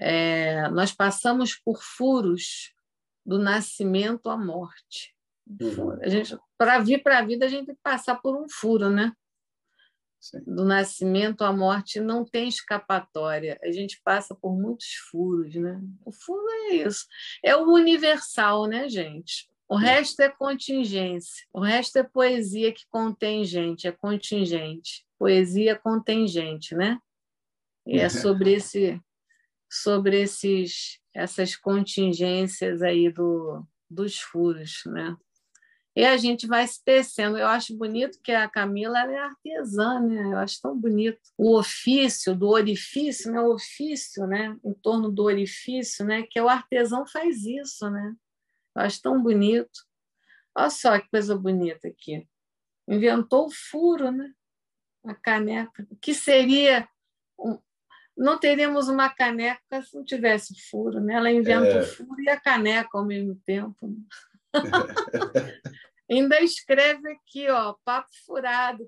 [0.00, 2.72] É, nós passamos por furos
[3.24, 5.14] do nascimento à morte.
[5.46, 5.98] Uhum.
[6.56, 9.12] Para vir para a vida, a gente tem que passar por um furo, né?
[10.18, 10.40] Sim.
[10.46, 13.58] Do nascimento à morte não tem escapatória.
[13.62, 15.80] A gente passa por muitos furos, né?
[16.04, 17.06] O furo é isso.
[17.42, 19.50] É o universal, né, gente?
[19.68, 21.46] O resto é contingência.
[21.52, 25.06] O resto é poesia que contém gente, é contingente.
[25.18, 26.98] Poesia contingente, né?
[27.86, 29.00] E é sobre esse
[29.70, 35.16] sobre esses, essas contingências aí do, dos furos, né?
[35.94, 37.36] E a gente vai se tecendo.
[37.36, 40.32] Eu acho bonito que a Camila é artesã, né?
[40.32, 43.40] Eu acho tão bonito o ofício do orifício, né?
[43.40, 44.56] O ofício, né?
[44.64, 46.22] Em torno do orifício, né?
[46.22, 48.14] Que o artesão faz isso, né?
[48.76, 49.84] Eu acho tão bonito.
[50.56, 52.26] Olha só que coisa bonita aqui.
[52.88, 54.32] Inventou o furo, né?
[55.04, 55.86] A caneca.
[56.00, 56.88] Que seria
[58.20, 61.14] não teríamos uma caneca se não tivesse furo, né?
[61.14, 61.80] Ela inventa é.
[61.80, 63.96] o furo e a caneca ao mesmo tempo.
[66.10, 68.86] Ainda escreve aqui, ó, papo furado.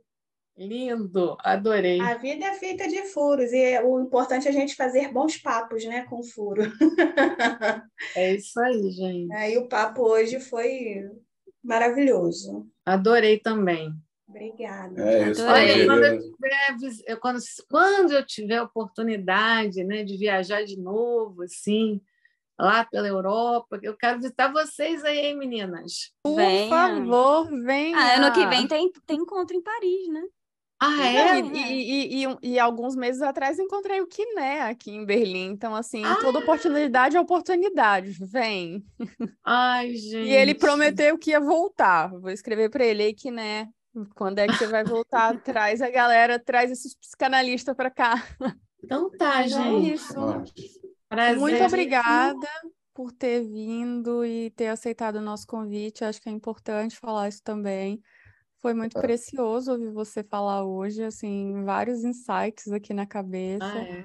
[0.55, 1.99] Lindo, adorei.
[1.99, 5.83] A vida é feita de furos e o importante é a gente fazer bons papos,
[5.87, 6.63] né, com furo.
[8.15, 9.33] É isso aí, gente.
[9.33, 11.09] Aí o papo hoje foi
[11.65, 12.69] maravilhoso.
[12.85, 13.95] Adorei também.
[14.33, 15.03] Obrigada.
[15.03, 20.81] É isso Olha, quando, eu tiver, quando, quando eu tiver oportunidade né, de viajar de
[20.81, 22.01] novo, assim,
[22.59, 26.13] lá pela Europa, eu quero visitar vocês aí, meninas.
[26.23, 26.69] Por venha.
[26.69, 27.97] favor, venha.
[27.97, 30.23] Ah, ano que vem tem, tem encontro em Paris, né?
[30.85, 31.39] Ah, é?
[31.39, 35.51] E, e, e, e, alguns meses atrás encontrei o Kiné aqui em Berlim.
[35.51, 36.17] Então, assim, ah.
[36.21, 38.17] toda oportunidade é oportunidade.
[38.21, 38.85] Vem.
[39.45, 40.27] Ai, gente.
[40.27, 42.09] E ele prometeu que ia voltar.
[42.09, 43.69] Vou escrever para ele, aí, Kiné.
[44.15, 45.39] Quando é que você vai voltar?
[45.43, 48.15] traz a galera, traz esses psicanalistas para cá.
[48.85, 49.91] Então tá, é gente.
[49.91, 50.15] É isso.
[51.09, 51.39] Prazer.
[51.39, 52.49] Muito obrigada
[52.95, 56.05] por ter vindo e ter aceitado o nosso convite.
[56.05, 58.03] Acho que é importante falar isso também.
[58.59, 59.01] Foi muito é.
[59.01, 63.65] precioso ouvir você falar hoje, assim, vários insights aqui na cabeça.
[63.65, 64.05] Ah, é.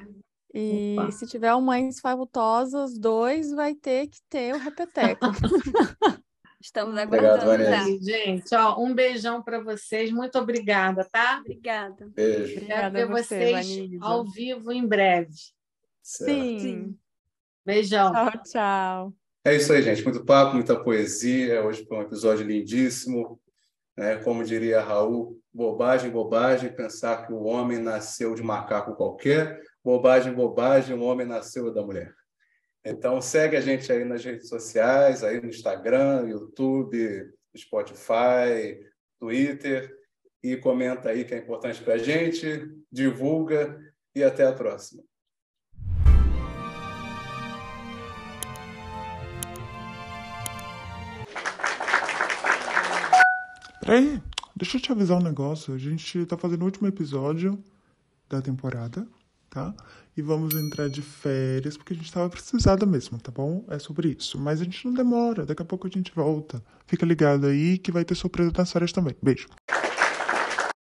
[0.54, 1.12] E Opa.
[1.12, 5.26] se tiver Mães Favutosas, dois vai ter que ter o repeteco.
[6.68, 7.50] Estamos aguardando.
[7.50, 8.04] Obrigado, Vanessa.
[8.04, 10.12] Gente, ó, um beijão para vocês.
[10.12, 11.40] Muito obrigada, tá?
[11.40, 12.10] Obrigada.
[12.14, 12.58] Beijo.
[12.58, 15.32] Obrigada Quero ver vocês ao vivo em breve.
[16.04, 16.30] Certo.
[16.60, 16.98] Sim.
[17.66, 18.12] Beijão.
[18.12, 19.14] Tchau, tchau.
[19.46, 20.04] É isso aí, gente.
[20.04, 21.64] Muito papo, muita poesia.
[21.64, 23.40] Hoje foi um episódio lindíssimo.
[23.96, 24.18] Né?
[24.18, 29.62] Como diria Raul, bobagem, bobagem, pensar que o homem nasceu de macaco qualquer.
[29.82, 32.14] Bobagem, bobagem, o homem nasceu da mulher.
[32.90, 38.80] Então, segue a gente aí nas redes sociais, aí no Instagram, YouTube, Spotify,
[39.20, 39.94] Twitter,
[40.42, 42.48] e comenta aí que é importante para a gente,
[42.90, 43.78] divulga
[44.16, 45.04] e até a próxima.
[53.82, 54.22] Peraí,
[54.56, 55.74] deixa eu te avisar um negócio.
[55.74, 57.62] A gente tá fazendo o último episódio
[58.30, 59.06] da temporada,
[59.58, 59.74] tá?
[60.16, 63.66] E vamos entrar de férias, porque a gente tava precisada mesmo, tá bom?
[63.70, 64.40] É sobre isso.
[64.40, 66.64] Mas a gente não demora, daqui a pouco a gente volta.
[66.86, 69.16] Fica ligado aí que vai ter surpresa nas férias também.
[69.22, 69.48] Beijo.